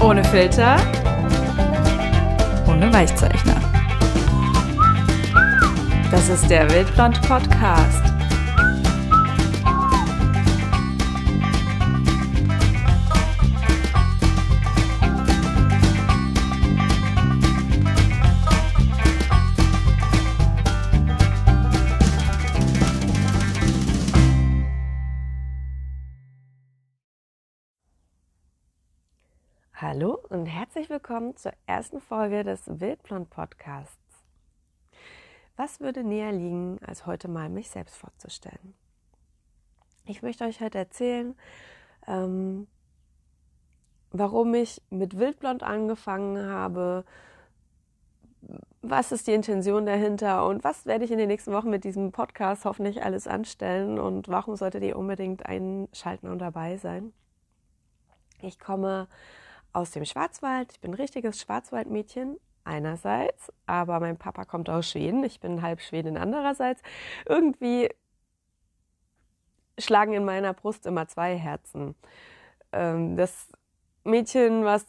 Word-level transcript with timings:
Ohne 0.00 0.24
Filter. 0.24 0.76
Ohne 2.66 2.92
Weichzeichner. 2.92 3.60
Das 6.10 6.28
ist 6.28 6.48
der 6.48 6.70
Wildblond 6.70 7.20
Podcast. 7.22 8.07
Und 30.30 30.44
herzlich 30.44 30.90
willkommen 30.90 31.36
zur 31.36 31.52
ersten 31.66 32.02
Folge 32.02 32.44
des 32.44 32.60
Wildblond 32.66 33.30
Podcasts. 33.30 33.96
Was 35.56 35.80
würde 35.80 36.04
näher 36.04 36.32
liegen, 36.32 36.78
als 36.86 37.06
heute 37.06 37.28
mal 37.28 37.48
mich 37.48 37.70
selbst 37.70 37.96
vorzustellen? 37.96 38.74
Ich 40.04 40.20
möchte 40.20 40.44
euch 40.44 40.60
heute 40.60 40.76
erzählen, 40.76 41.34
ähm, 42.06 42.66
warum 44.10 44.52
ich 44.54 44.82
mit 44.90 45.18
Wildblond 45.18 45.62
angefangen 45.62 46.46
habe, 46.46 47.04
was 48.82 49.12
ist 49.12 49.28
die 49.28 49.32
Intention 49.32 49.86
dahinter 49.86 50.46
und 50.46 50.62
was 50.62 50.84
werde 50.84 51.06
ich 51.06 51.10
in 51.10 51.18
den 51.18 51.28
nächsten 51.28 51.52
Wochen 51.52 51.70
mit 51.70 51.84
diesem 51.84 52.12
Podcast 52.12 52.66
hoffentlich 52.66 53.02
alles 53.02 53.26
anstellen 53.26 53.98
und 53.98 54.28
warum 54.28 54.56
solltet 54.56 54.82
ihr 54.82 54.98
unbedingt 54.98 55.46
einschalten 55.46 56.28
und 56.28 56.38
dabei 56.40 56.76
sein. 56.76 57.14
Ich 58.42 58.58
komme 58.58 59.08
aus 59.78 59.92
dem 59.92 60.04
Schwarzwald. 60.04 60.72
Ich 60.72 60.80
bin 60.80 60.90
ein 60.90 60.94
richtiges 60.94 61.40
Schwarzwaldmädchen 61.40 62.36
einerseits, 62.64 63.52
aber 63.66 64.00
mein 64.00 64.16
Papa 64.16 64.44
kommt 64.44 64.68
aus 64.68 64.90
Schweden. 64.90 65.22
Ich 65.22 65.38
bin 65.38 65.62
halb 65.62 65.80
Schwedin 65.80 66.16
andererseits. 66.16 66.82
Irgendwie 67.26 67.88
schlagen 69.78 70.14
in 70.14 70.24
meiner 70.24 70.52
Brust 70.52 70.84
immer 70.84 71.06
zwei 71.06 71.36
Herzen. 71.36 71.94
Ähm, 72.72 73.16
das 73.16 73.46
Mädchen, 74.02 74.64
was 74.64 74.86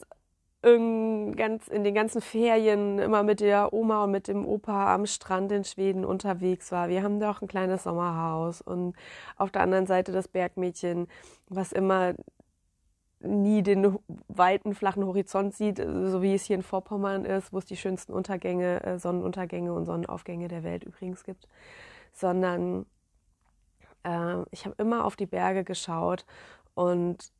in 0.62 1.36
den 1.38 1.94
ganzen 1.94 2.20
Ferien 2.20 3.00
immer 3.00 3.23
mit 3.23 3.40
der 3.40 3.72
Oma 3.72 4.04
und 4.04 4.12
mit 4.12 4.28
dem 4.28 4.45
Opa 4.45 4.94
am 4.94 5.06
Strand 5.06 5.54
in 5.54 5.64
Schweden 5.64 6.04
unterwegs 6.04 6.73
war. 6.73 6.90
Wir 6.90 7.02
haben 7.02 7.22
da 7.22 7.32
auch 7.32 7.42
ein 7.42 7.48
kleines 7.48 7.84
Sommerhaus 7.84 8.62
und 8.62 8.94
auf 9.38 9.52
der 9.52 9.62
anderen 9.62 9.86
Seite 9.86 10.12
das 10.12 10.28
Bergmädchen, 10.28 11.08
was 11.48 11.72
immer 11.72 12.14
nie 13.22 13.64
den 13.64 14.00
weiten, 14.28 14.73
flachen 14.73 15.06
Horizont 15.06 15.53
sieht, 15.53 15.78
so 15.78 16.22
wie 16.22 16.34
es 16.34 16.44
hier 16.44 16.56
in 16.56 16.64
Vorpommern 16.64 17.26
ist, 17.26 17.52
wo 17.52 17.58
es 17.58 17.66
die 17.66 17.78
schönsten 17.78 18.14
Untergänge, 18.14 18.84
äh, 18.84 19.00
Sonnenuntergänge 19.00 19.73
und 19.73 19.86
Sonnenaufgänge 19.86 20.48
der 20.48 20.64
Welt 20.64 20.84
übrigens 20.84 21.23
gibt, 21.23 21.48
sondern 22.14 22.86
äh, 24.03 24.44
ich 24.52 24.66
habe 24.66 24.76
immer 24.78 25.06
auf 25.06 25.16
die 25.16 25.26
Berge 25.26 25.64
geschaut 25.64 26.26
und 26.76 27.31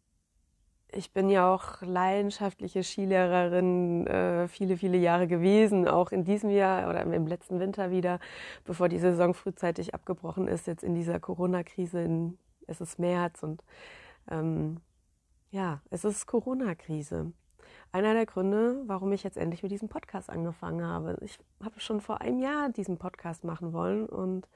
ich 0.91 1.13
bin 1.13 1.30
ja 1.30 1.53
auch 1.53 1.81
leidenschaftliche 1.81 2.83
Skilehrerin 2.83 4.08
äh, 4.08 4.47
viele, 4.47 4.75
viele 4.75 4.97
Jahre 4.97 5.27
gewesen, 5.27 5.88
auch 5.88 6.11
in 6.11 6.23
diesem 6.23 6.49
Jahr 6.49 6.89
oder 6.89 7.02
im 7.02 7.27
letzten 7.27 7.59
Winter 7.59 7.91
wieder, 7.91 8.19
bevor 8.66 8.89
die 8.89 8.97
Saison 8.97 9.33
frühzeitig 9.33 9.93
abgebrochen 9.93 10.47
ist, 10.47 10.67
jetzt 10.67 10.83
in 10.83 10.95
dieser 10.95 11.19
Corona-Krise, 11.19 12.33
es 12.67 12.81
ist 12.81 12.97
März 12.97 13.43
und 13.43 13.64
ähm, 14.31 14.81
ja, 15.52 15.81
es 15.89 16.03
ist 16.05 16.28
Corona-Krise. 16.28 17.31
Einer 17.92 18.14
der 18.14 18.25
Gründe, 18.25 18.83
warum 18.86 19.11
ich 19.11 19.23
jetzt 19.23 19.38
endlich 19.38 19.64
mit 19.64 19.72
diesem 19.72 19.89
Podcast 19.89 20.30
angefangen 20.30 20.86
habe. 20.86 21.17
Ich 21.22 21.39
habe 21.64 21.80
schon 21.80 22.02
vor 22.02 22.21
einem 22.21 22.39
Jahr 22.39 22.70
diesen 22.70 22.98
Podcast 22.98 23.43
machen 23.43 23.73
wollen 23.73 24.05
und 24.05 24.48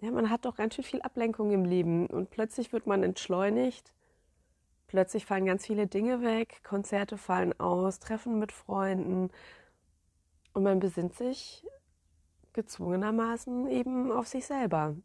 ja, 0.00 0.10
man 0.10 0.30
hat 0.30 0.44
doch 0.44 0.56
ganz 0.56 0.74
schön 0.74 0.84
viel 0.84 1.02
Ablenkung 1.02 1.52
im 1.52 1.64
Leben 1.64 2.08
und 2.08 2.30
plötzlich 2.30 2.72
wird 2.72 2.86
man 2.86 3.04
entschleunigt. 3.04 3.92
Plötzlich 4.88 5.24
fallen 5.24 5.46
ganz 5.46 5.66
viele 5.66 5.86
Dinge 5.86 6.22
weg, 6.22 6.62
Konzerte 6.64 7.16
fallen 7.16 7.58
aus, 7.60 8.00
Treffen 8.00 8.38
mit 8.40 8.50
Freunden 8.50 9.30
und 10.52 10.62
man 10.64 10.80
besinnt 10.80 11.14
sich 11.14 11.64
gezwungenermaßen 12.52 13.68
eben 13.68 14.10
auf 14.10 14.26
sich 14.26 14.46
selber. 14.46 14.96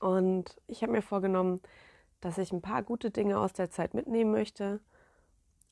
Und 0.00 0.60
ich 0.66 0.82
habe 0.82 0.92
mir 0.92 1.02
vorgenommen, 1.02 1.60
dass 2.20 2.38
ich 2.38 2.52
ein 2.52 2.62
paar 2.62 2.82
gute 2.82 3.10
Dinge 3.10 3.38
aus 3.38 3.52
der 3.52 3.70
Zeit 3.70 3.94
mitnehmen 3.94 4.30
möchte. 4.30 4.80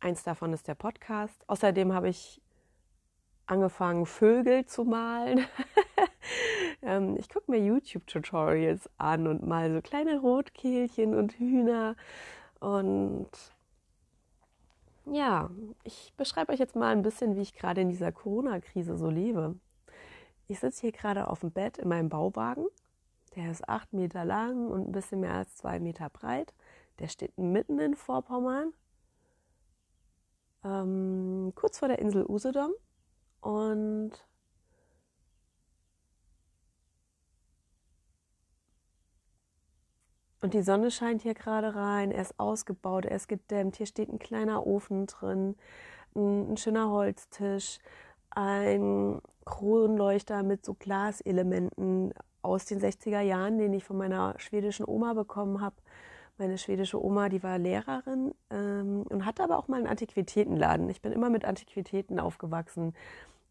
Eins 0.00 0.22
davon 0.22 0.52
ist 0.52 0.68
der 0.68 0.74
Podcast. 0.74 1.44
Außerdem 1.48 1.92
habe 1.92 2.08
ich 2.08 2.40
angefangen, 3.46 4.06
Vögel 4.06 4.66
zu 4.66 4.84
malen. 4.84 5.44
Ähm, 6.82 7.16
ich 7.16 7.28
gucke 7.28 7.50
mir 7.50 7.58
YouTube-Tutorials 7.58 8.88
an 8.98 9.26
und 9.26 9.44
mal 9.44 9.72
so 9.72 9.80
kleine 9.80 10.20
Rotkehlchen 10.20 11.14
und 11.14 11.32
Hühner. 11.32 11.96
Und 12.60 13.30
ja, 15.06 15.50
ich 15.82 16.12
beschreibe 16.16 16.52
euch 16.52 16.60
jetzt 16.60 16.76
mal 16.76 16.92
ein 16.92 17.02
bisschen, 17.02 17.34
wie 17.36 17.40
ich 17.40 17.54
gerade 17.54 17.80
in 17.80 17.88
dieser 17.88 18.12
Corona-Krise 18.12 18.96
so 18.96 19.10
lebe. 19.10 19.56
Ich 20.46 20.60
sitze 20.60 20.82
hier 20.82 20.92
gerade 20.92 21.28
auf 21.28 21.40
dem 21.40 21.50
Bett 21.50 21.78
in 21.78 21.88
meinem 21.88 22.08
Bauwagen 22.08 22.66
der 23.38 23.52
ist 23.52 23.68
acht 23.68 23.92
Meter 23.92 24.24
lang 24.24 24.68
und 24.68 24.88
ein 24.88 24.92
bisschen 24.92 25.20
mehr 25.20 25.34
als 25.34 25.56
zwei 25.56 25.78
Meter 25.78 26.10
breit. 26.10 26.52
Der 26.98 27.08
steht 27.08 27.38
mitten 27.38 27.78
in 27.78 27.94
Vorpommern, 27.94 28.72
ähm, 30.64 31.52
kurz 31.54 31.78
vor 31.78 31.88
der 31.88 32.00
Insel 32.00 32.24
Usedom. 32.28 32.72
Und 33.40 34.12
Und 40.40 40.54
die 40.54 40.62
Sonne 40.62 40.92
scheint 40.92 41.22
hier 41.22 41.34
gerade 41.34 41.74
rein, 41.74 42.12
er 42.12 42.22
ist 42.22 42.38
ausgebaut, 42.38 43.04
er 43.06 43.16
ist 43.16 43.28
gedämmt, 43.28 43.74
hier 43.74 43.86
steht 43.86 44.08
ein 44.08 44.20
kleiner 44.20 44.64
Ofen 44.66 45.06
drin, 45.06 45.56
ein, 46.14 46.52
ein 46.52 46.56
schöner 46.56 46.90
Holztisch, 46.90 47.80
ein 48.30 49.20
Kronleuchter 49.44 50.44
mit 50.44 50.64
so 50.64 50.74
Glaselementen 50.74 52.14
aus 52.48 52.64
den 52.64 52.80
60er 52.80 53.20
Jahren, 53.20 53.58
den 53.58 53.72
ich 53.72 53.84
von 53.84 53.96
meiner 53.96 54.34
schwedischen 54.38 54.86
Oma 54.86 55.14
bekommen 55.14 55.60
habe. 55.60 55.76
Meine 56.38 56.56
schwedische 56.56 57.02
Oma, 57.02 57.28
die 57.28 57.42
war 57.42 57.58
Lehrerin 57.58 58.32
ähm, 58.50 59.02
und 59.08 59.26
hatte 59.26 59.42
aber 59.42 59.58
auch 59.58 59.68
mal 59.68 59.78
einen 59.78 59.88
Antiquitätenladen. 59.88 60.88
Ich 60.88 61.02
bin 61.02 61.12
immer 61.12 61.30
mit 61.30 61.44
Antiquitäten 61.44 62.20
aufgewachsen, 62.20 62.94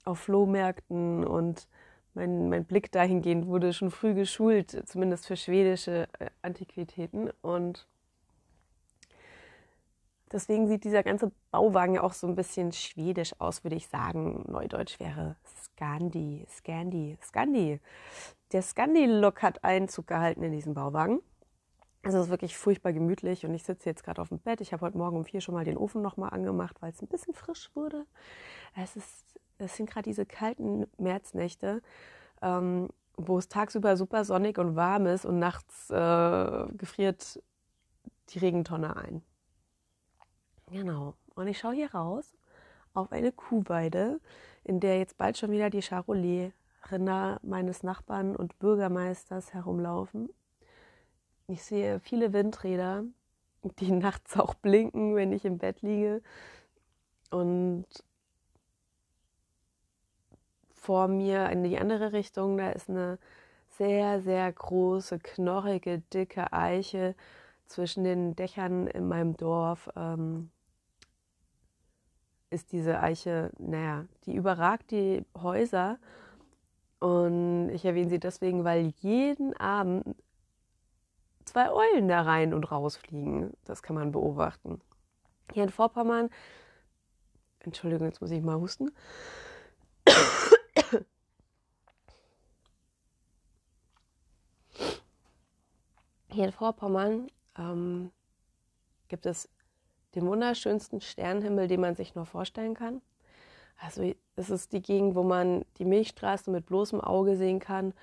auf 0.06 0.20
Flohmärkten 0.20 1.26
und 1.26 1.68
mein, 2.14 2.50
mein 2.50 2.66
Blick 2.66 2.92
dahingehend 2.92 3.46
wurde 3.46 3.74
schon 3.74 3.92
früh 3.92 4.14
geschult, 4.14 4.84
zumindest 4.88 5.28
für 5.28 5.36
schwedische 5.36 6.08
äh, 6.20 6.30
Antiquitäten. 6.42 7.30
Und 7.42 7.88
deswegen 10.32 10.68
sieht 10.68 10.84
dieser 10.84 11.04
ganze 11.04 11.32
Bauwagen 11.52 11.96
ja 11.96 12.04
auch 12.04 12.14
so 12.14 12.26
ein 12.26 12.36
bisschen 12.36 12.72
schwedisch 12.72 13.40
aus, 13.40 13.64
würde 13.64 13.76
ich 13.76 13.88
sagen. 13.88 14.46
Neudeutsch 14.48 15.00
wäre 15.00 15.36
Scandi, 15.46 16.48
Scandi, 16.50 17.18
Scandi. 17.22 17.80
Der 18.54 18.62
Scandi-Look 18.62 19.42
hat 19.42 19.64
Einzug 19.64 20.08
gehalten 20.08 20.42
in 20.44 20.52
diesen 20.54 20.74
Bauwagen. 20.74 21.22
Also 22.04 22.20
es 22.20 22.26
ist 22.26 22.30
wirklich 22.32 22.58
furchtbar 22.58 22.94
gemütlich 22.94 23.46
und 23.46 23.54
ich 23.54 23.64
sitze 23.64 23.90
jetzt 23.90 24.04
gerade 24.04 24.22
auf 24.22 24.30
dem 24.30 24.40
Bett. 24.40 24.62
Ich 24.62 24.72
habe 24.72 24.86
heute 24.86 24.98
Morgen 24.98 25.18
um 25.18 25.26
vier 25.26 25.42
schon 25.42 25.54
mal 25.54 25.66
den 25.66 25.78
Ofen 25.78 26.02
nochmal 26.02 26.30
angemacht, 26.30 26.82
weil 26.82 26.92
es 26.92 27.02
ein 27.02 27.08
bisschen 27.08 27.34
frisch 27.34 27.70
wurde. 27.74 28.06
Es, 28.76 28.96
ist, 28.96 29.40
es 29.58 29.76
sind 29.76 29.90
gerade 29.90 30.04
diese 30.04 30.26
kalten 30.26 30.86
Märznächte, 30.98 31.82
ähm, 32.42 32.88
wo 33.18 33.38
es 33.38 33.50
tagsüber 33.50 33.98
super 33.98 34.24
sonnig 34.24 34.58
und 34.58 34.78
warm 34.78 35.08
ist 35.08 35.26
und 35.26 35.40
nachts 35.40 35.90
äh, 35.90 36.66
gefriert 36.78 37.42
die 38.30 38.40
Regentonne 38.40 38.96
ein. 38.96 39.22
Genau. 40.72 41.16
Und 41.36 41.48
ich 41.48 41.60
schaue 41.60 41.76
hier 41.76 41.94
raus 41.94 42.34
auf 42.94 43.12
eine 43.12 43.34
Kuhweide, 43.34 44.22
in 44.64 44.80
der 44.80 44.98
jetzt 44.98 45.18
bald 45.18 45.38
schon 45.38 45.52
wieder 45.52 45.70
die 45.70 45.82
Charolais 45.82 46.52
Rinder 46.92 47.40
meines 47.44 47.84
Nachbarn 47.84 48.36
und 48.36 48.58
Bürgermeisters 48.60 49.54
herumlaufen. 49.54 50.30
Ich 51.48 51.64
sehe 51.64 52.00
viele 52.00 52.34
Windräder, 52.34 53.04
die 53.80 53.92
nachts 53.92 54.38
auch 54.38 54.54
blinken, 54.54 55.16
wenn 55.16 55.32
ich 55.32 55.46
im 55.46 55.58
Bett 55.58 55.82
liege. 55.82 56.22
Und 57.30 57.86
vor 60.72 61.08
mir 61.08 61.50
in 61.50 61.64
die 61.64 61.78
andere 61.78 62.14
Richtung, 62.14 62.58
da 62.58 62.70
ist 62.72 62.90
eine 62.90 63.20
sehr, 63.70 64.22
sehr 64.22 64.52
große, 64.52 65.20
knorrige, 65.20 66.00
dicke 66.14 66.52
Eiche 66.54 67.16
zwischen 67.68 68.04
den 68.04 68.36
Dächern 68.36 68.88
in 68.88 69.08
meinem 69.08 69.36
Dorf. 69.36 69.90
Ähm, 69.96 70.50
ist 72.50 72.72
diese 72.72 73.02
Eiche, 73.02 73.52
naja, 73.58 74.06
die 74.26 74.36
überragt 74.36 74.92
die 74.92 75.26
Häuser 75.36 76.00
und 77.00 77.70
ich 77.70 77.86
erwähne 77.86 78.10
sie 78.10 78.20
deswegen, 78.20 78.64
weil 78.64 78.94
jeden 79.00 79.56
Abend 79.58 80.16
zwei 81.46 81.72
Eulen 81.72 82.08
da 82.08 82.22
rein 82.22 82.54
und 82.54 82.72
rausfliegen. 82.72 83.54
Das 83.66 83.82
kann 83.84 83.96
man 83.96 84.12
beobachten. 84.12 84.82
Hier 85.54 85.64
in 85.64 85.70
Vorpommern, 85.70 86.30
Entschuldigung, 87.60 88.08
jetzt 88.08 88.22
muss 88.22 88.32
ich 88.32 88.42
mal 88.42 88.60
husten. 88.60 88.92
Hier 96.30 96.46
in 96.46 96.52
Vorpommern 96.52 97.32
ähm, 97.58 98.12
gibt 99.08 99.26
es 99.26 99.50
den 100.14 100.28
wunderschönsten 100.28 101.02
Sternenhimmel, 101.02 101.68
den 101.68 101.82
man 101.82 101.96
sich 101.96 102.14
nur 102.14 102.26
vorstellen 102.26 102.76
kann. 102.76 103.02
Also 103.78 104.12
es 104.36 104.50
ist 104.50 104.74
die 104.74 104.82
Gegend, 104.82 105.16
wo 105.16 105.24
man 105.24 105.66
die 105.78 105.86
Milchstraße 105.86 106.52
mit 106.52 106.66
bloßem 106.66 107.02
Auge 107.02 107.38
sehen 107.38 107.60
kann. 107.60 107.94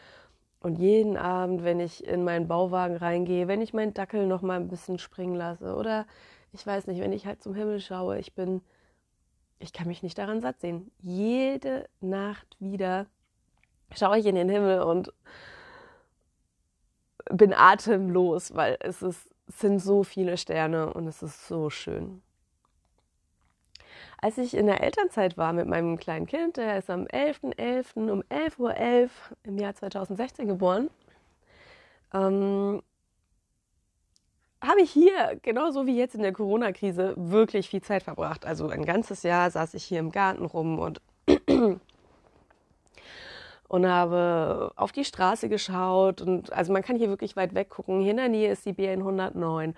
Und 0.61 0.77
jeden 0.77 1.17
Abend, 1.17 1.63
wenn 1.63 1.79
ich 1.79 2.07
in 2.07 2.25
meinen 2.25 2.49
Bauwagen 2.49 2.97
reingehe, 2.97 3.49
wenn 3.49 3.61
ich 3.61 3.75
meinen 3.75 3.93
Dackel 3.93 4.27
noch 4.27 4.41
mal 4.41 4.59
ein 4.59 4.69
bisschen 4.69 4.99
springen 4.99 5.35
lasse 5.35 5.75
oder 5.77 6.07
ich 6.53 6.67
weiß 6.67 6.87
nicht, 6.87 7.01
wenn 7.01 7.13
ich 7.13 7.27
halt 7.27 7.43
zum 7.43 7.55
Himmel 7.55 7.81
schaue, 7.81 8.19
ich 8.19 8.33
bin, 8.35 8.63
ich 9.59 9.73
kann 9.73 9.89
mich 9.89 10.03
nicht 10.03 10.17
daran 10.17 10.41
satt 10.41 10.61
sehen. 10.61 10.91
Jede 11.01 11.87
Nacht 12.01 12.57
wieder 12.61 13.07
schaue 13.95 14.19
ich 14.19 14.27
in 14.27 14.37
den 14.37 14.49
Himmel 14.49 14.81
und 14.81 15.13
bin 17.31 17.53
atemlos, 17.53 18.55
weil 18.55 18.77
es, 18.81 19.03
ist, 19.03 19.29
es 19.47 19.59
sind 19.59 19.81
so 19.81 20.03
viele 20.03 20.37
Sterne 20.37 20.93
und 20.95 21.07
es 21.07 21.23
ist 21.23 21.47
so 21.47 21.71
schön. 21.71 22.23
Als 24.21 24.39
ich 24.39 24.55
in 24.55 24.67
der 24.67 24.83
Elternzeit 24.83 25.37
war 25.37 25.53
mit 25.53 25.67
meinem 25.67 25.99
kleinen 25.99 26.27
Kind, 26.27 26.57
der 26.57 26.79
ist 26.79 26.91
am 26.91 27.05
11.11. 27.05 27.57
.11. 27.57 28.11
um 28.11 28.23
11.11 28.23 28.59
Uhr 28.59 28.71
.11 28.71 29.11
im 29.45 29.59
Jahr 29.59 29.75
2016 29.75 30.49
geboren, 30.49 30.91
ähm, 32.13 32.83
habe 34.67 34.81
ich 34.81 34.91
hier, 34.91 35.39
genauso 35.43 35.87
wie 35.87 35.97
jetzt 35.97 36.15
in 36.15 36.23
der 36.23 36.33
Corona-Krise, 36.33 37.15
wirklich 37.17 37.69
viel 37.69 37.83
Zeit 37.83 38.03
verbracht. 38.03 38.47
Also 38.47 38.69
ein 38.69 38.85
ganzes 38.85 39.23
Jahr 39.23 39.51
saß 39.51 39.75
ich 39.75 39.85
hier 39.85 39.99
im 39.99 40.11
Garten 40.11 40.47
rum 40.47 40.79
und, 40.79 41.03
und 43.69 43.87
habe 43.87 44.73
auf 44.77 44.93
die 44.93 45.05
Straße 45.05 45.49
geschaut. 45.49 46.23
Und 46.23 46.53
also 46.53 46.73
man 46.73 46.83
kann 46.83 46.97
hier 46.97 47.09
wirklich 47.09 47.37
weit 47.37 47.55
weg 47.55 47.69
gucken. 47.69 48.01
Hier 48.01 48.13
in 48.13 48.17
der 48.17 48.29
Nähe 48.29 48.51
ist 48.51 48.65
die 48.65 48.73
BN 48.73 49.01
109, 49.01 49.75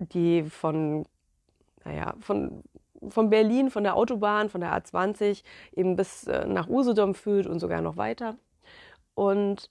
die 0.00 0.42
von, 0.42 1.06
naja, 1.84 2.14
von 2.20 2.62
von 3.10 3.30
Berlin, 3.30 3.70
von 3.70 3.84
der 3.84 3.96
Autobahn, 3.96 4.48
von 4.48 4.60
der 4.60 4.72
A20 4.72 5.42
eben 5.72 5.96
bis 5.96 6.26
äh, 6.26 6.46
nach 6.46 6.68
Usedom 6.68 7.14
führt 7.14 7.46
und 7.46 7.60
sogar 7.60 7.80
noch 7.80 7.96
weiter. 7.96 8.36
Und 9.14 9.70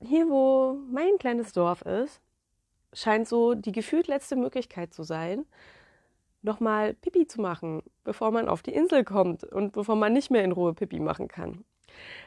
hier, 0.00 0.28
wo 0.28 0.78
mein 0.90 1.18
kleines 1.18 1.52
Dorf 1.52 1.82
ist, 1.82 2.20
scheint 2.92 3.26
so 3.28 3.54
die 3.54 3.72
gefühlt 3.72 4.06
letzte 4.06 4.36
Möglichkeit 4.36 4.92
zu 4.92 5.02
sein, 5.02 5.46
nochmal 6.42 6.94
Pipi 6.94 7.26
zu 7.26 7.40
machen, 7.40 7.82
bevor 8.04 8.30
man 8.30 8.48
auf 8.48 8.62
die 8.62 8.74
Insel 8.74 9.02
kommt 9.04 9.44
und 9.44 9.72
bevor 9.72 9.96
man 9.96 10.12
nicht 10.12 10.30
mehr 10.30 10.44
in 10.44 10.52
Ruhe 10.52 10.74
Pipi 10.74 11.00
machen 11.00 11.26
kann. 11.28 11.64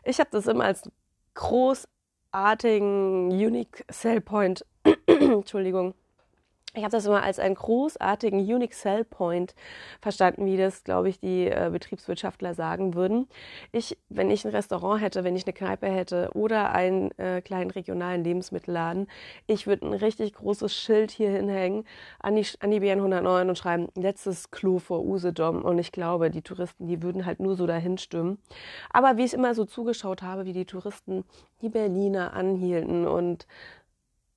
Ich 0.03 0.19
habe 0.19 0.29
das 0.31 0.47
immer 0.47 0.65
als 0.65 0.89
großartigen 1.35 3.29
Unique 3.29 3.85
Sell 3.89 4.21
Point, 4.21 4.65
Entschuldigung, 5.05 5.93
ich 6.73 6.83
habe 6.83 6.91
das 6.91 7.05
immer 7.05 7.23
als 7.23 7.39
einen 7.39 7.55
großartigen 7.55 8.39
Unique 8.39 8.73
Sell 8.73 9.03
Point 9.03 9.55
verstanden, 9.99 10.45
wie 10.45 10.57
das, 10.57 10.83
glaube 10.83 11.09
ich, 11.09 11.19
die 11.19 11.47
äh, 11.47 11.69
Betriebswirtschaftler 11.71 12.53
sagen 12.53 12.93
würden. 12.93 13.27
Ich, 13.71 13.97
wenn 14.09 14.29
ich 14.29 14.45
ein 14.45 14.51
Restaurant 14.51 15.01
hätte, 15.01 15.23
wenn 15.23 15.35
ich 15.35 15.45
eine 15.45 15.53
Kneipe 15.53 15.87
hätte 15.87 16.29
oder 16.33 16.73
einen 16.73 17.17
äh, 17.17 17.41
kleinen 17.41 17.71
regionalen 17.71 18.23
Lebensmittelladen, 18.23 19.07
ich 19.47 19.65
würde 19.65 19.87
ein 19.87 19.93
richtig 19.93 20.33
großes 20.33 20.75
Schild 20.75 21.09
hier 21.09 21.31
hinhängen 21.31 21.83
an 22.19 22.35
die, 22.35 22.45
an 22.59 22.69
die 22.69 22.79
BN 22.79 22.99
109 22.99 23.49
und 23.49 23.57
schreiben, 23.57 23.87
letztes 23.95 24.51
Klo 24.51 24.77
vor 24.77 25.03
Usedom. 25.03 25.63
Und 25.63 25.79
ich 25.79 25.91
glaube, 25.91 26.29
die 26.29 26.43
Touristen, 26.43 26.87
die 26.87 27.01
würden 27.01 27.25
halt 27.25 27.39
nur 27.39 27.55
so 27.55 27.65
dahin 27.65 27.97
stimmen. 27.97 28.37
Aber 28.91 29.17
wie 29.17 29.23
ich 29.23 29.33
immer 29.33 29.55
so 29.55 29.65
zugeschaut 29.65 30.21
habe, 30.21 30.45
wie 30.45 30.53
die 30.53 30.65
Touristen 30.65 31.23
die 31.61 31.69
Berliner 31.69 32.33
anhielten 32.33 33.07
und 33.07 33.47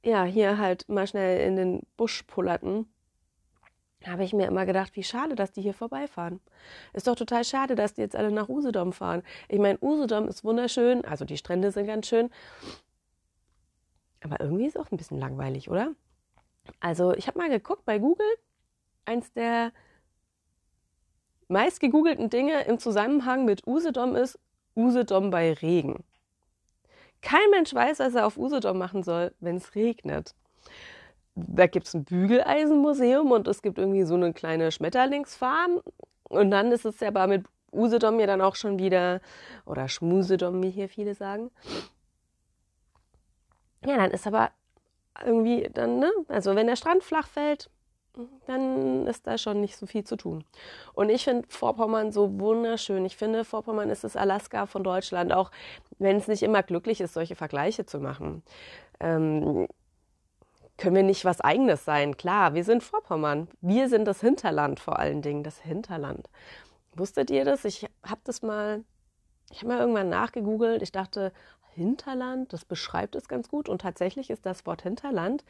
ja, 0.05 0.25
hier 0.25 0.58
halt 0.58 0.88
mal 0.88 1.06
schnell 1.06 1.47
in 1.47 1.56
den 1.56 1.82
Busch 1.97 2.23
pullerten, 2.25 2.87
habe 4.06 4.25
ich 4.25 4.32
mir 4.32 4.47
immer 4.47 4.64
gedacht, 4.64 4.97
wie 4.97 5.02
schade, 5.02 5.35
dass 5.35 5.52
die 5.52 5.61
hier 5.62 5.75
vorbeifahren. 5.75 6.41
Ist 6.94 7.06
doch 7.06 7.17
total 7.17 7.44
schade, 7.44 7.75
dass 7.75 7.94
die 7.94 8.00
jetzt 8.00 8.17
alle 8.17 8.31
nach 8.31 8.49
Usedom 8.49 8.93
fahren. 8.93 9.23
Ich 9.49 9.58
meine, 9.58 9.79
Usedom 9.82 10.26
ist 10.29 10.43
wunderschön, 10.43 11.05
also 11.05 11.25
die 11.25 11.37
Strände 11.37 11.70
sind 11.70 11.87
ganz 11.87 12.06
schön. 12.06 12.31
Aber 14.23 14.41
irgendwie 14.41 14.67
ist 14.67 14.79
auch 14.79 14.91
ein 14.91 14.97
bisschen 14.97 15.19
langweilig, 15.19 15.70
oder? 15.70 15.93
Also, 16.79 17.14
ich 17.14 17.26
habe 17.26 17.38
mal 17.38 17.49
geguckt 17.49 17.85
bei 17.85 17.99
Google. 17.99 18.26
Eins 19.05 19.32
der 19.32 19.73
meist 21.49 21.81
gegoogelten 21.81 22.31
Dinge 22.31 22.62
im 22.64 22.79
Zusammenhang 22.79 23.44
mit 23.44 23.67
Usedom 23.67 24.14
ist 24.14 24.38
Usedom 24.76 25.31
bei 25.31 25.53
Regen. 25.53 26.05
Kein 27.22 27.50
Mensch 27.50 27.75
weiß, 27.75 27.99
was 27.99 28.14
er 28.14 28.26
auf 28.26 28.37
Usedom 28.37 28.78
machen 28.78 29.02
soll, 29.02 29.34
wenn 29.40 29.56
es 29.56 29.75
regnet. 29.75 30.34
Da 31.34 31.67
gibt 31.67 31.87
es 31.87 31.94
ein 31.94 32.05
Bügeleisenmuseum 32.05 33.31
und 33.31 33.49
es 33.49 33.62
gibt 33.62 33.78
irgendwie 33.78 34.05
so 34.05 34.14
eine 34.14 34.32
kleine 34.32 34.72
Schmetterlingsfarm. 34.72 35.81
Und 36.25 36.50
dann 36.50 36.72
ist 36.72 36.84
es 36.84 37.00
ja 37.00 37.08
aber 37.08 37.26
mit 37.26 37.46
Usedom 37.72 38.19
ja 38.20 38.26
dann 38.26 38.40
auch 38.40 38.56
schon 38.56 38.78
wieder, 38.78 39.20
oder 39.64 39.88
Schmusedom, 39.88 40.62
wie 40.62 40.70
hier 40.70 40.88
viele 40.88 41.14
sagen. 41.14 41.50
Ja, 43.84 43.96
dann 43.96 44.11
ist 44.11 44.26
aber 44.26 44.50
irgendwie 45.25 45.69
dann, 45.72 45.99
ne? 45.99 46.11
Also 46.28 46.55
wenn 46.56 46.67
der 46.67 46.76
Strand 46.76 47.02
flach 47.02 47.28
fällt, 47.28 47.70
dann 48.46 49.06
ist 49.06 49.26
da 49.26 49.38
schon 49.38 49.60
nicht 49.60 49.76
so 49.76 49.86
viel 49.86 50.04
zu 50.04 50.16
tun. 50.16 50.44
Und 50.94 51.08
ich 51.10 51.24
finde 51.24 51.46
Vorpommern 51.48 52.12
so 52.12 52.40
wunderschön. 52.40 53.04
Ich 53.04 53.16
finde, 53.16 53.44
Vorpommern 53.44 53.90
ist 53.90 54.04
das 54.04 54.16
Alaska 54.16 54.66
von 54.66 54.84
Deutschland, 54.84 55.32
auch 55.32 55.50
wenn 55.98 56.16
es 56.16 56.28
nicht 56.28 56.42
immer 56.42 56.62
glücklich 56.62 57.00
ist, 57.00 57.14
solche 57.14 57.36
Vergleiche 57.36 57.86
zu 57.86 58.00
machen. 58.00 58.42
Ähm, 58.98 59.68
können 60.76 60.96
wir 60.96 61.02
nicht 61.02 61.24
was 61.24 61.40
Eigenes 61.40 61.84
sein? 61.84 62.16
Klar, 62.16 62.54
wir 62.54 62.64
sind 62.64 62.82
Vorpommern. 62.82 63.48
Wir 63.60 63.88
sind 63.88 64.06
das 64.06 64.20
Hinterland 64.20 64.80
vor 64.80 64.98
allen 64.98 65.20
Dingen, 65.20 65.44
das 65.44 65.58
Hinterland. 65.58 66.28
Wusstet 66.94 67.30
ihr 67.30 67.44
das? 67.44 67.64
Ich 67.64 67.86
habe 68.02 68.20
das 68.24 68.42
mal, 68.42 68.82
ich 69.52 69.58
habe 69.58 69.68
mal 69.68 69.80
irgendwann 69.80 70.08
nachgegoogelt. 70.08 70.82
Ich 70.82 70.90
dachte, 70.90 71.32
Hinterland, 71.74 72.52
das 72.52 72.64
beschreibt 72.64 73.14
es 73.14 73.28
ganz 73.28 73.48
gut. 73.48 73.68
Und 73.68 73.82
tatsächlich 73.82 74.30
ist 74.30 74.46
das 74.46 74.66
Wort 74.66 74.82
Hinterland 74.82 75.44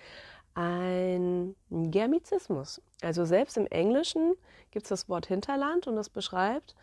ein 0.55 1.55
Germizismus. 1.71 2.83
Also 3.03 3.25
selbst 3.25 3.57
im 3.57 3.67
Englischen 3.67 4.35
gibt 4.71 4.85
es 4.85 4.91
das 4.91 5.09
Wort 5.09 5.27
Hinterland 5.27 5.87
und 5.87 5.97
das 5.97 6.11
beschreibt 6.11 6.75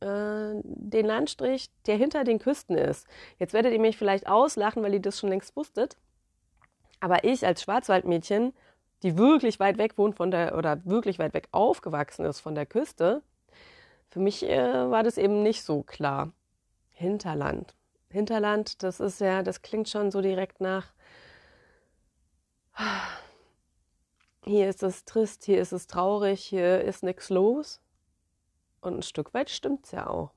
äh, 0.00 0.54
den 0.62 1.06
Landstrich, 1.06 1.70
der 1.86 1.96
hinter 1.96 2.24
den 2.24 2.38
Küsten 2.38 2.76
ist. 2.76 3.06
Jetzt 3.38 3.52
werdet 3.54 3.72
ihr 3.72 3.80
mich 3.80 3.96
vielleicht 3.96 4.26
auslachen, 4.26 4.82
weil 4.82 4.94
ihr 4.94 5.02
das 5.02 5.18
schon 5.18 5.30
längst 5.30 5.56
wusstet. 5.56 5.96
Aber 7.00 7.24
ich 7.24 7.46
als 7.46 7.62
Schwarzwaldmädchen, 7.62 8.54
die 9.02 9.18
wirklich 9.18 9.60
weit 9.60 9.76
weg 9.76 9.98
wohnt 9.98 10.16
von 10.16 10.30
der 10.30 10.56
oder 10.56 10.84
wirklich 10.86 11.18
weit 11.18 11.34
weg 11.34 11.48
aufgewachsen 11.52 12.24
ist 12.24 12.40
von 12.40 12.54
der 12.54 12.66
Küste, 12.66 13.22
für 14.08 14.20
mich 14.20 14.48
äh, 14.48 14.90
war 14.90 15.02
das 15.02 15.18
eben 15.18 15.42
nicht 15.42 15.64
so 15.64 15.82
klar. 15.82 16.32
Hinterland. 16.90 17.74
Hinterland, 18.08 18.82
das 18.82 19.00
ist 19.00 19.20
ja, 19.20 19.42
das 19.42 19.60
klingt 19.60 19.88
schon 19.88 20.12
so 20.12 20.20
direkt 20.20 20.60
nach 20.60 20.93
hier 24.44 24.68
ist 24.68 24.82
es 24.82 25.04
trist, 25.04 25.44
hier 25.44 25.60
ist 25.60 25.72
es 25.72 25.86
traurig, 25.86 26.42
hier 26.42 26.82
ist 26.82 27.02
nichts 27.02 27.30
los. 27.30 27.80
Und 28.80 28.98
ein 28.98 29.02
Stück 29.02 29.32
weit 29.34 29.50
stimmt 29.50 29.86
es 29.86 29.92
ja 29.92 30.06
auch. 30.06 30.30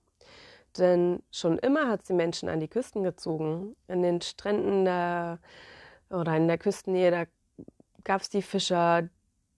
Denn 0.77 1.24
schon 1.32 1.58
immer 1.60 1.88
hat 1.89 2.01
es 2.01 2.08
die 2.08 2.13
Menschen 2.13 2.50
an 2.50 2.60
die 2.60 2.67
Küsten 2.67 3.03
gezogen. 3.03 3.75
An 3.88 4.01
den 4.01 4.22
Stränden 4.22 4.86
da 4.86 5.39
oder 6.10 6.36
in 6.38 6.48
der 6.48 6.58
Küstennähe, 6.58 7.12
da 7.12 7.25
gab 8.03 8.22
es 8.22 8.29
die 8.29 8.41
Fischer, 8.41 9.10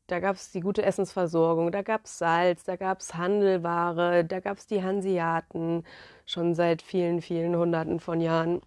da 0.07 0.19
gab 0.19 0.35
es 0.35 0.51
die 0.51 0.61
gute 0.61 0.83
Essensversorgung, 0.83 1.71
da 1.71 1.83
gab 1.83 2.05
es 2.05 2.17
Salz, 2.17 2.63
da 2.63 2.75
gab 2.75 2.99
es 2.99 3.13
Handelware, 3.13 4.23
da 4.23 4.39
gab 4.39 4.57
es 4.57 4.65
die 4.65 4.83
Hanseaten 4.83 5.83
schon 6.25 6.55
seit 6.55 6.81
vielen, 6.81 7.21
vielen 7.21 7.55
Hunderten 7.55 7.99
von 7.99 8.19
Jahren. 8.19 8.61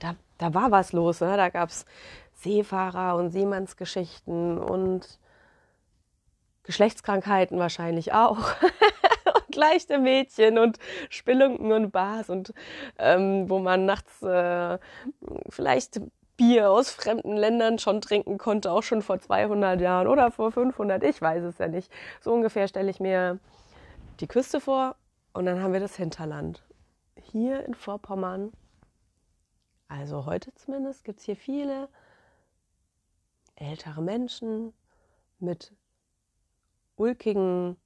Da, 0.00 0.16
da 0.38 0.52
war 0.52 0.72
was 0.72 0.92
los, 0.92 1.20
ne? 1.20 1.36
da 1.36 1.48
gab 1.48 1.68
es 1.68 1.86
Seefahrer 2.42 3.16
und 3.16 3.30
Seemannsgeschichten 3.30 4.58
und 4.58 5.18
Geschlechtskrankheiten 6.64 7.58
wahrscheinlich 7.58 8.12
auch. 8.12 8.38
und 9.46 9.54
leichte 9.56 9.98
Mädchen 9.98 10.58
und 10.58 10.78
Spelunken 11.08 11.72
und 11.72 11.90
Bars 11.90 12.30
und 12.30 12.52
ähm, 12.98 13.48
wo 13.48 13.58
man 13.58 13.84
nachts 13.84 14.22
äh, 14.22 14.78
vielleicht 15.48 16.00
Bier 16.36 16.70
aus 16.70 16.90
fremden 16.90 17.36
Ländern 17.36 17.78
schon 17.78 18.00
trinken 18.00 18.38
konnte, 18.38 18.72
auch 18.72 18.82
schon 18.82 19.02
vor 19.02 19.20
200 19.20 19.80
Jahren 19.80 20.06
oder 20.06 20.30
vor 20.30 20.50
500, 20.50 21.02
ich 21.04 21.20
weiß 21.20 21.44
es 21.44 21.58
ja 21.58 21.68
nicht. 21.68 21.92
So 22.20 22.32
ungefähr 22.32 22.68
stelle 22.68 22.90
ich 22.90 23.00
mir 23.00 23.38
die 24.20 24.26
Küste 24.26 24.60
vor 24.60 24.96
und 25.34 25.46
dann 25.46 25.62
haben 25.62 25.72
wir 25.72 25.80
das 25.80 25.96
Hinterland. 25.96 26.62
Hier 27.16 27.64
in 27.64 27.74
Vorpommern 27.74 28.52
Also 29.88 30.26
heute 30.26 30.54
zumindest 30.54 31.04
gibt 31.04 31.20
es 31.20 31.26
hier 31.26 31.36
viele 31.36 31.88
ältere 33.62 34.02
Menschen 34.02 34.72
mit 35.38 35.74
ulkigen 36.96 37.76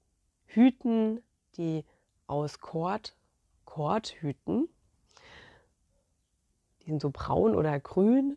Hüten, 0.47 1.23
die 1.57 1.85
aus 2.27 2.61
Kord, 2.61 3.17
Kordhüten, 3.65 4.69
die 6.83 6.91
sind 6.91 7.03
so 7.03 7.11
braun 7.11 7.55
oder 7.55 7.79
grün, 7.81 8.37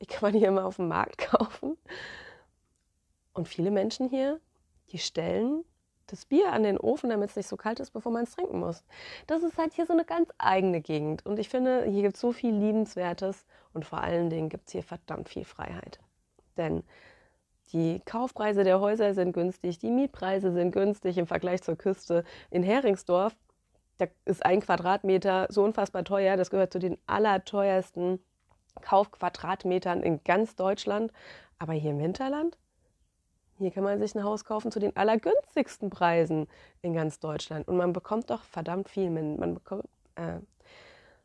die 0.00 0.06
kann 0.06 0.30
man 0.30 0.38
hier 0.38 0.48
immer 0.48 0.64
auf 0.64 0.76
dem 0.76 0.88
Markt 0.88 1.18
kaufen. 1.30 1.76
Und 3.32 3.48
viele 3.48 3.70
Menschen 3.70 4.08
hier, 4.08 4.40
die 4.90 4.98
stellen 4.98 5.64
das 6.06 6.24
Bier 6.24 6.52
an 6.52 6.62
den 6.62 6.78
Ofen, 6.78 7.10
damit 7.10 7.30
es 7.30 7.36
nicht 7.36 7.48
so 7.48 7.56
kalt 7.56 7.80
ist, 7.80 7.90
bevor 7.90 8.10
man 8.10 8.24
es 8.24 8.34
trinken 8.34 8.60
muss. 8.60 8.82
Das 9.26 9.42
ist 9.42 9.58
halt 9.58 9.74
hier 9.74 9.86
so 9.86 9.92
eine 9.92 10.04
ganz 10.04 10.30
eigene 10.38 10.80
Gegend. 10.80 11.24
Und 11.26 11.38
ich 11.38 11.48
finde, 11.48 11.84
hier 11.84 12.02
gibt 12.02 12.14
es 12.14 12.20
so 12.20 12.32
viel 12.32 12.54
Liebenswertes 12.54 13.44
und 13.74 13.84
vor 13.84 14.00
allen 14.00 14.30
Dingen 14.30 14.48
gibt 14.48 14.68
es 14.68 14.72
hier 14.72 14.82
verdammt 14.82 15.28
viel 15.28 15.44
Freiheit. 15.44 16.00
Denn 16.58 16.82
die 17.72 18.00
Kaufpreise 18.04 18.64
der 18.64 18.80
Häuser 18.80 19.14
sind 19.14 19.32
günstig, 19.32 19.78
die 19.78 19.90
Mietpreise 19.90 20.52
sind 20.52 20.72
günstig 20.72 21.18
im 21.18 21.26
Vergleich 21.26 21.62
zur 21.62 21.76
Küste 21.76 22.24
in 22.50 22.62
Heringsdorf. 22.62 23.36
Da 23.98 24.06
ist 24.24 24.44
ein 24.44 24.60
Quadratmeter 24.60 25.48
so 25.50 25.64
unfassbar 25.64 26.04
teuer. 26.04 26.36
Das 26.36 26.50
gehört 26.50 26.72
zu 26.72 26.78
den 26.78 26.98
allerteuersten 27.06 28.20
Kaufquadratmetern 28.80 30.02
in 30.02 30.22
ganz 30.24 30.56
Deutschland. 30.56 31.12
Aber 31.58 31.72
hier 31.72 31.90
im 31.90 31.98
Hinterland, 31.98 32.56
hier 33.58 33.72
kann 33.72 33.82
man 33.82 33.98
sich 33.98 34.14
ein 34.14 34.22
Haus 34.22 34.44
kaufen 34.44 34.70
zu 34.70 34.78
den 34.78 34.96
allergünstigsten 34.96 35.90
Preisen 35.90 36.46
in 36.80 36.94
ganz 36.94 37.18
Deutschland. 37.18 37.66
Und 37.66 37.76
man 37.76 37.92
bekommt 37.92 38.30
doch 38.30 38.44
verdammt 38.44 38.88
viel. 38.88 39.10
Man 39.10 39.54
bekommt, 39.54 39.84
äh, 40.14 40.38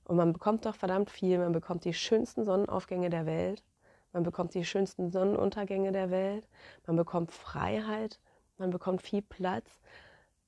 und 0.05 0.17
man 0.17 0.33
bekommt 0.33 0.65
doch 0.65 0.75
verdammt 0.75 1.11
viel. 1.11 1.37
Man 1.37 1.51
bekommt 1.51 1.85
die 1.85 1.93
schönsten 1.93 2.43
Sonnenaufgänge 2.43 3.09
der 3.09 3.25
Welt. 3.25 3.63
Man 4.13 4.23
bekommt 4.23 4.53
die 4.53 4.63
schönsten 4.63 5.11
Sonnenuntergänge 5.11 5.91
der 5.91 6.11
Welt. 6.11 6.47
Man 6.85 6.95
bekommt 6.95 7.31
Freiheit. 7.31 8.19
Man 8.57 8.69
bekommt 8.69 9.01
viel 9.01 9.23
Platz. 9.23 9.81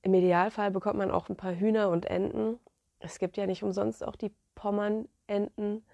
Im 0.02 0.14
Idealfall 0.14 0.70
bekommt 0.70 0.98
man 0.98 1.10
auch 1.10 1.28
ein 1.28 1.36
paar 1.36 1.54
Hühner 1.54 1.90
und 1.90 2.06
Enten. 2.06 2.60
Es 3.00 3.18
gibt 3.18 3.36
ja 3.36 3.46
nicht 3.46 3.64
umsonst 3.64 4.06
auch 4.06 4.16
die 4.16 4.32
Pommern-Enten 4.54 5.84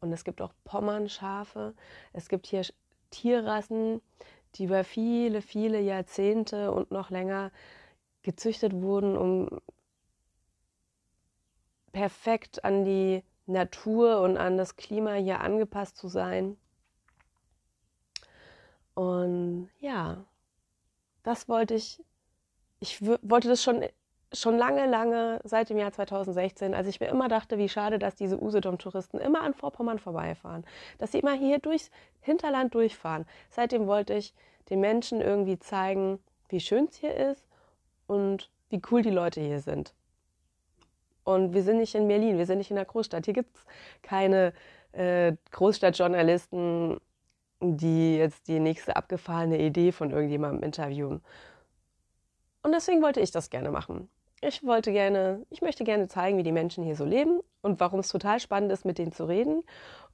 und 0.00 0.12
es 0.12 0.24
gibt 0.24 0.42
auch 0.42 0.52
Pommernschafe. 0.64 1.74
Es 2.12 2.28
gibt 2.28 2.46
hier 2.46 2.62
Tierrassen, 3.10 4.02
die 4.54 4.64
über 4.64 4.84
viele, 4.84 5.40
viele 5.40 5.80
Jahrzehnte 5.80 6.70
und 6.70 6.90
noch 6.90 7.10
länger 7.10 7.50
gezüchtet 8.22 8.74
wurden, 8.74 9.16
um 9.16 9.60
perfekt 11.92 12.64
an 12.64 12.84
die 12.84 13.24
Natur 13.46 14.20
und 14.20 14.36
an 14.36 14.56
das 14.56 14.76
Klima 14.76 15.14
hier 15.14 15.40
angepasst 15.40 15.96
zu 15.96 16.08
sein. 16.08 16.56
Und 18.94 19.70
ja, 19.80 20.24
das 21.22 21.48
wollte 21.48 21.74
ich, 21.74 22.02
ich 22.80 23.00
wollte 23.02 23.48
das 23.48 23.62
schon, 23.62 23.84
schon 24.32 24.56
lange, 24.56 24.86
lange 24.86 25.40
seit 25.44 25.70
dem 25.70 25.78
Jahr 25.78 25.92
2016, 25.92 26.74
als 26.74 26.88
ich 26.88 27.00
mir 27.00 27.08
immer 27.08 27.28
dachte, 27.28 27.58
wie 27.58 27.68
schade, 27.68 27.98
dass 27.98 28.14
diese 28.14 28.42
Usedom-Touristen 28.42 29.18
immer 29.18 29.42
an 29.42 29.54
Vorpommern 29.54 29.98
vorbeifahren, 29.98 30.64
dass 30.98 31.12
sie 31.12 31.20
immer 31.20 31.34
hier 31.34 31.58
durchs 31.58 31.90
Hinterland 32.20 32.74
durchfahren. 32.74 33.26
Seitdem 33.50 33.86
wollte 33.86 34.14
ich 34.14 34.34
den 34.70 34.80
Menschen 34.80 35.20
irgendwie 35.20 35.58
zeigen, 35.58 36.18
wie 36.48 36.60
schön 36.60 36.86
es 36.86 36.96
hier 36.96 37.14
ist 37.14 37.46
und 38.06 38.50
wie 38.68 38.80
cool 38.90 39.02
die 39.02 39.10
Leute 39.10 39.40
hier 39.40 39.60
sind. 39.60 39.94
Und 41.24 41.54
wir 41.54 41.62
sind 41.62 41.78
nicht 41.78 41.94
in 41.94 42.08
Berlin, 42.08 42.38
wir 42.38 42.46
sind 42.46 42.58
nicht 42.58 42.70
in 42.70 42.76
der 42.76 42.84
Großstadt. 42.84 43.24
Hier 43.24 43.34
gibt 43.34 43.56
es 43.56 43.64
keine 44.02 44.52
äh, 44.92 45.34
Großstadtjournalisten 45.52 47.00
die 47.62 48.16
jetzt 48.16 48.48
die 48.48 48.60
nächste 48.60 48.96
abgefahrene 48.96 49.58
Idee 49.58 49.92
von 49.92 50.10
irgendjemandem 50.10 50.62
interviewen. 50.62 51.22
Und 52.62 52.72
deswegen 52.72 53.02
wollte 53.02 53.20
ich 53.20 53.30
das 53.30 53.50
gerne 53.50 53.70
machen. 53.70 54.08
Ich 54.40 54.64
wollte 54.64 54.90
gerne, 54.90 55.46
ich 55.50 55.62
möchte 55.62 55.84
gerne 55.84 56.08
zeigen, 56.08 56.36
wie 56.36 56.42
die 56.42 56.52
Menschen 56.52 56.82
hier 56.82 56.96
so 56.96 57.04
leben 57.04 57.40
und 57.60 57.78
warum 57.78 58.00
es 58.00 58.08
total 58.08 58.40
spannend 58.40 58.72
ist, 58.72 58.84
mit 58.84 58.98
denen 58.98 59.12
zu 59.12 59.24
reden 59.24 59.62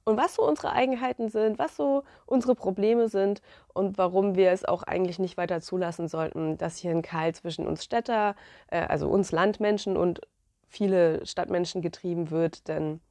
und 0.03 0.17
was 0.17 0.35
so 0.35 0.47
unsere 0.47 0.71
Eigenheiten 0.71 1.29
sind, 1.29 1.57
was 1.57 1.75
so 1.75 2.03
unsere 2.27 2.53
Probleme 2.55 3.09
sind 3.09 3.41
und 3.73 3.97
warum 3.97 4.35
wir 4.35 4.51
es 4.51 4.65
auch 4.65 4.83
eigentlich 4.83 5.19
nicht 5.19 5.37
weiter 5.37 5.61
zulassen 5.61 6.07
sollten, 6.07 6.57
dass 6.57 6.77
hier 6.77 6.91
ein 6.91 7.01
Keil 7.01 7.33
zwischen 7.33 7.67
uns 7.67 7.83
Städter, 7.83 8.35
äh, 8.67 8.81
also 8.81 9.09
uns 9.09 9.31
Landmenschen 9.31 9.97
und 9.97 10.21
viele 10.67 11.25
Stadtmenschen 11.25 11.81
getrieben 11.81 12.29
wird. 12.29 12.67
Denn 12.67 13.01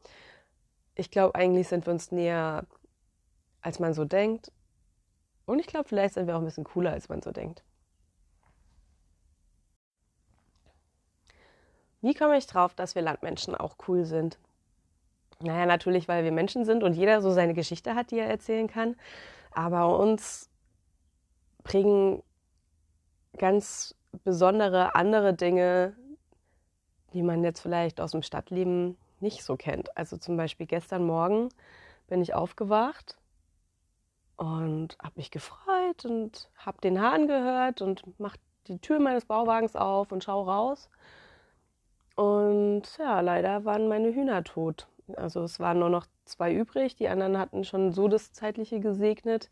ich 0.94 1.10
glaube, 1.10 1.34
eigentlich 1.34 1.68
sind 1.68 1.86
wir 1.86 1.92
uns 1.92 2.12
näher 2.12 2.64
als 3.62 3.78
man 3.78 3.94
so 3.94 4.04
denkt. 4.04 4.52
Und 5.46 5.58
ich 5.58 5.66
glaube, 5.66 5.88
vielleicht 5.88 6.14
sind 6.14 6.26
wir 6.26 6.36
auch 6.36 6.40
ein 6.40 6.44
bisschen 6.44 6.64
cooler, 6.64 6.92
als 6.92 7.08
man 7.08 7.22
so 7.22 7.30
denkt. 7.30 7.62
Wie 12.00 12.14
komme 12.14 12.36
ich 12.36 12.46
drauf, 12.46 12.74
dass 12.74 12.94
wir 12.94 13.02
Landmenschen 13.02 13.54
auch 13.54 13.76
cool 13.88 14.04
sind? 14.04 14.38
Naja, 15.40 15.66
natürlich, 15.66 16.08
weil 16.08 16.24
wir 16.24 16.32
Menschen 16.32 16.64
sind 16.64 16.82
und 16.82 16.94
jeder 16.94 17.20
so 17.22 17.30
seine 17.30 17.54
Geschichte 17.54 17.94
hat, 17.94 18.10
die 18.10 18.18
er 18.18 18.28
erzählen 18.28 18.68
kann. 18.68 18.96
Aber 19.52 19.98
uns 19.98 20.50
bringen 21.64 22.22
ganz 23.36 23.94
besondere 24.24 24.94
andere 24.94 25.34
Dinge, 25.34 25.94
die 27.12 27.22
man 27.22 27.42
jetzt 27.42 27.60
vielleicht 27.60 28.00
aus 28.00 28.12
dem 28.12 28.22
Stadtleben 28.22 28.96
nicht 29.20 29.42
so 29.44 29.56
kennt. 29.56 29.96
Also 29.96 30.16
zum 30.16 30.36
Beispiel 30.36 30.66
gestern 30.66 31.04
Morgen 31.06 31.48
bin 32.06 32.22
ich 32.22 32.34
aufgewacht 32.34 33.17
und 34.38 34.96
habe 35.02 35.14
mich 35.16 35.30
gefreut 35.30 36.04
und 36.04 36.48
habe 36.56 36.80
den 36.80 37.00
Hahn 37.00 37.26
gehört 37.26 37.82
und 37.82 38.18
mache 38.20 38.38
die 38.68 38.78
Tür 38.78 39.00
meines 39.00 39.24
Bauwagens 39.24 39.74
auf 39.74 40.12
und 40.12 40.22
schaue 40.22 40.46
raus. 40.46 40.88
Und 42.14 42.82
ja, 42.98 43.20
leider 43.20 43.64
waren 43.64 43.88
meine 43.88 44.14
Hühner 44.14 44.44
tot. 44.44 44.86
Also 45.16 45.42
es 45.42 45.58
waren 45.58 45.80
nur 45.80 45.90
noch 45.90 46.06
zwei 46.24 46.54
übrig. 46.54 46.94
Die 46.94 47.08
anderen 47.08 47.36
hatten 47.36 47.64
schon 47.64 47.92
so 47.92 48.06
das 48.06 48.32
Zeitliche 48.32 48.78
gesegnet, 48.78 49.50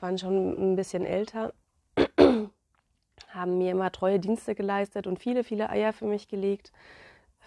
waren 0.00 0.18
schon 0.18 0.72
ein 0.72 0.76
bisschen 0.76 1.04
älter, 1.04 1.52
haben 3.28 3.58
mir 3.58 3.70
immer 3.70 3.92
treue 3.92 4.18
Dienste 4.18 4.56
geleistet 4.56 5.06
und 5.06 5.20
viele, 5.20 5.44
viele 5.44 5.70
Eier 5.70 5.92
für 5.92 6.06
mich 6.06 6.26
gelegt, 6.26 6.72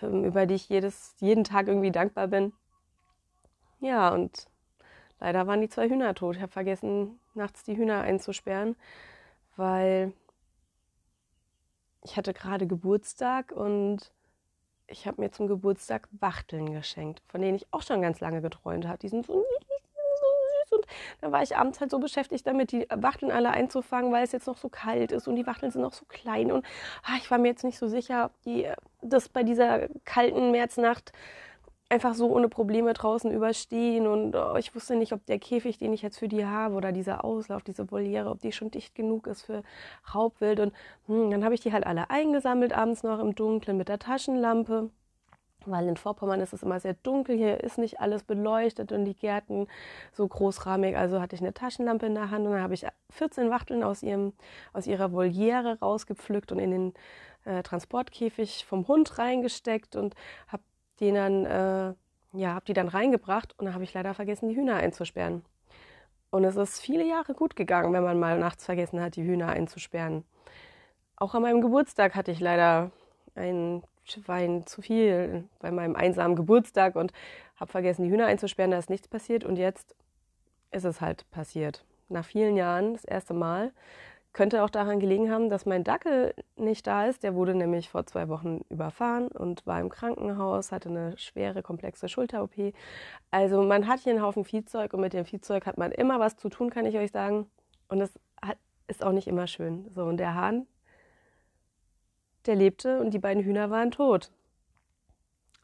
ähm, 0.01 0.23
über 0.23 0.45
die 0.45 0.55
ich 0.55 0.69
jedes, 0.69 1.15
jeden 1.19 1.43
Tag 1.43 1.67
irgendwie 1.67 1.91
dankbar 1.91 2.27
bin. 2.27 2.53
Ja, 3.81 4.13
und 4.13 4.47
Leider 5.19 5.47
waren 5.47 5.61
die 5.61 5.69
zwei 5.69 5.89
Hühner 5.89 6.15
tot. 6.15 6.35
Ich 6.35 6.41
habe 6.41 6.51
vergessen, 6.51 7.19
nachts 7.33 7.63
die 7.63 7.75
Hühner 7.75 8.01
einzusperren, 8.01 8.75
weil 9.55 10.13
ich 12.03 12.15
hatte 12.17 12.33
gerade 12.33 12.67
Geburtstag 12.67 13.51
und 13.51 14.11
ich 14.87 15.05
habe 15.05 15.21
mir 15.21 15.31
zum 15.31 15.47
Geburtstag 15.47 16.07
Wachteln 16.19 16.73
geschenkt, 16.73 17.21
von 17.27 17.41
denen 17.41 17.55
ich 17.55 17.67
auch 17.71 17.81
schon 17.81 18.01
ganz 18.01 18.19
lange 18.19 18.41
geträumt 18.41 18.87
habe. 18.87 18.97
Die 18.97 19.09
sind 19.09 19.25
so 19.25 19.43
süß 20.69 20.71
und 20.71 20.85
dann 21.21 21.31
war 21.31 21.43
ich 21.43 21.55
abends 21.55 21.79
halt 21.79 21.91
so 21.91 21.99
beschäftigt 21.99 22.47
damit, 22.47 22.71
die 22.71 22.87
Wachteln 22.89 23.31
alle 23.31 23.51
einzufangen, 23.51 24.11
weil 24.11 24.23
es 24.23 24.31
jetzt 24.31 24.47
noch 24.47 24.57
so 24.57 24.69
kalt 24.69 25.11
ist 25.11 25.27
und 25.27 25.35
die 25.35 25.45
Wachteln 25.45 25.71
sind 25.71 25.81
noch 25.81 25.93
so 25.93 26.05
klein 26.05 26.51
und 26.51 26.65
ah, 27.03 27.17
ich 27.17 27.29
war 27.29 27.37
mir 27.37 27.49
jetzt 27.49 27.63
nicht 27.63 27.77
so 27.77 27.87
sicher, 27.87 28.25
ob 28.25 28.41
die 28.43 28.67
das 29.01 29.29
bei 29.29 29.43
dieser 29.43 29.87
kalten 30.05 30.51
Märznacht 30.51 31.11
einfach 31.89 32.13
so 32.13 32.31
ohne 32.31 32.49
Probleme 32.49 32.93
draußen 32.93 33.31
überstehen 33.31 34.05
und 34.07 34.35
oh, 34.35 34.55
ich 34.57 34.73
wusste 34.75 34.95
nicht, 34.95 35.11
ob 35.11 35.25
der 35.25 35.39
Käfig, 35.39 35.79
den 35.79 35.91
ich 35.91 36.03
jetzt 36.03 36.19
für 36.19 36.27
die 36.27 36.45
habe 36.45 36.75
oder 36.75 36.91
dieser 36.91 37.25
Auslauf, 37.25 37.63
diese 37.63 37.91
Voliere, 37.91 38.29
ob 38.29 38.39
die 38.41 38.51
schon 38.51 38.69
dicht 38.69 38.93
genug 38.93 39.25
ist 39.27 39.41
für 39.41 39.63
Raubwild 40.13 40.59
und 40.59 40.73
hm, 41.07 41.31
dann 41.31 41.43
habe 41.43 41.55
ich 41.55 41.61
die 41.61 41.73
halt 41.73 41.87
alle 41.87 42.09
eingesammelt 42.11 42.73
abends 42.73 43.01
noch 43.03 43.19
im 43.19 43.33
Dunkeln 43.35 43.77
mit 43.77 43.89
der 43.89 43.99
Taschenlampe. 43.99 44.91
Weil 45.65 45.89
in 45.89 45.97
Vorpommern 45.97 46.39
ist 46.39 46.53
es 46.53 46.63
immer 46.63 46.79
sehr 46.79 46.93
dunkel, 46.93 47.35
hier 47.35 47.61
ist 47.61 47.77
nicht 47.77 47.99
alles 47.99 48.23
beleuchtet 48.23 48.93
und 48.93 49.03
die 49.03 49.13
Gärten 49.13 49.67
so 50.13 50.25
großrahmig. 50.25 50.95
Also 50.95 51.19
hatte 51.19 51.35
ich 51.35 51.41
eine 51.41 51.53
Taschenlampe 51.53 52.05
in 52.05 52.15
der 52.15 52.31
Hand 52.31 52.45
und 52.45 52.53
dann 52.53 52.61
habe 52.61 52.73
ich 52.73 52.85
14 53.09 53.49
Wachteln 53.49 53.83
aus, 53.83 54.01
ihrem, 54.01 54.31
aus 54.71 54.87
ihrer 54.87 55.11
Voliere 55.11 55.77
rausgepflückt 55.81 56.53
und 56.53 56.59
in 56.59 56.71
den 56.71 56.93
äh, 57.43 57.61
Transportkäfig 57.61 58.65
vom 58.65 58.87
Hund 58.87 59.17
reingesteckt 59.17 59.97
und 59.97 60.15
habe 60.47 60.63
die 60.99 61.11
dann, 61.11 61.45
äh, 61.45 61.93
ja, 62.33 62.53
habe 62.53 62.65
die 62.65 62.73
dann 62.73 62.87
reingebracht 62.87 63.57
und 63.57 63.65
dann 63.65 63.73
habe 63.73 63.83
ich 63.83 63.93
leider 63.93 64.13
vergessen, 64.13 64.49
die 64.49 64.55
Hühner 64.55 64.75
einzusperren. 64.75 65.43
Und 66.31 66.43
es 66.43 66.55
ist 66.55 66.79
viele 66.79 67.07
Jahre 67.07 67.33
gut 67.33 67.55
gegangen, 67.55 67.91
wenn 67.93 68.03
man 68.03 68.19
mal 68.19 68.37
nachts 68.37 68.65
vergessen 68.65 69.01
hat, 69.01 69.15
die 69.15 69.23
Hühner 69.23 69.47
einzusperren. 69.47 70.23
Auch 71.15 71.33
an 71.33 71.41
meinem 71.41 71.61
Geburtstag 71.61 72.15
hatte 72.15 72.31
ich 72.31 72.39
leider 72.39 72.91
ein 73.35 73.83
Schwein 74.03 74.65
zu 74.65 74.81
viel 74.81 75.45
bei 75.59 75.71
meinem 75.71 75.95
einsamen 75.95 76.35
Geburtstag 76.35 76.95
und 76.95 77.13
habe 77.57 77.71
vergessen, 77.71 78.03
die 78.03 78.11
Hühner 78.11 78.27
einzusperren. 78.27 78.71
Da 78.71 78.77
ist 78.77 78.89
nichts 78.89 79.07
passiert 79.07 79.43
und 79.43 79.57
jetzt 79.57 79.95
ist 80.71 80.85
es 80.85 81.01
halt 81.01 81.29
passiert. 81.31 81.83
Nach 82.09 82.25
vielen 82.25 82.55
Jahren, 82.55 82.93
das 82.93 83.05
erste 83.05 83.33
Mal, 83.33 83.71
könnte 84.39 84.63
auch 84.63 84.69
daran 84.69 85.01
gelegen 85.01 85.29
haben, 85.29 85.49
dass 85.49 85.65
mein 85.65 85.83
Dackel 85.83 86.33
nicht 86.55 86.87
da 86.87 87.07
ist. 87.07 87.23
Der 87.23 87.35
wurde 87.35 87.53
nämlich 87.55 87.89
vor 87.89 88.05
zwei 88.05 88.29
Wochen 88.29 88.61
überfahren 88.69 89.27
und 89.27 89.67
war 89.67 89.81
im 89.81 89.89
Krankenhaus, 89.89 90.71
hatte 90.71 90.87
eine 90.87 91.17
schwere, 91.17 91.61
komplexe 91.61 92.07
Schulter-OP. 92.07 92.73
Also 93.31 93.61
man 93.63 93.85
hat 93.85 93.99
hier 93.99 94.13
einen 94.13 94.21
Haufen 94.21 94.45
Viehzeug 94.45 94.93
und 94.93 95.01
mit 95.01 95.11
dem 95.11 95.25
Viehzeug 95.25 95.65
hat 95.65 95.77
man 95.77 95.91
immer 95.91 96.21
was 96.21 96.37
zu 96.37 96.47
tun, 96.47 96.69
kann 96.69 96.85
ich 96.85 96.95
euch 96.95 97.11
sagen. 97.11 97.47
Und 97.89 97.99
es 97.99 98.17
ist 98.87 99.03
auch 99.03 99.11
nicht 99.11 99.27
immer 99.27 99.45
schön. 99.45 99.91
So, 99.93 100.05
und 100.05 100.15
der 100.15 100.35
Hahn, 100.35 100.67
der 102.45 102.55
lebte 102.55 103.01
und 103.01 103.13
die 103.13 103.19
beiden 103.19 103.43
Hühner 103.43 103.69
waren 103.71 103.91
tot. 103.91 104.31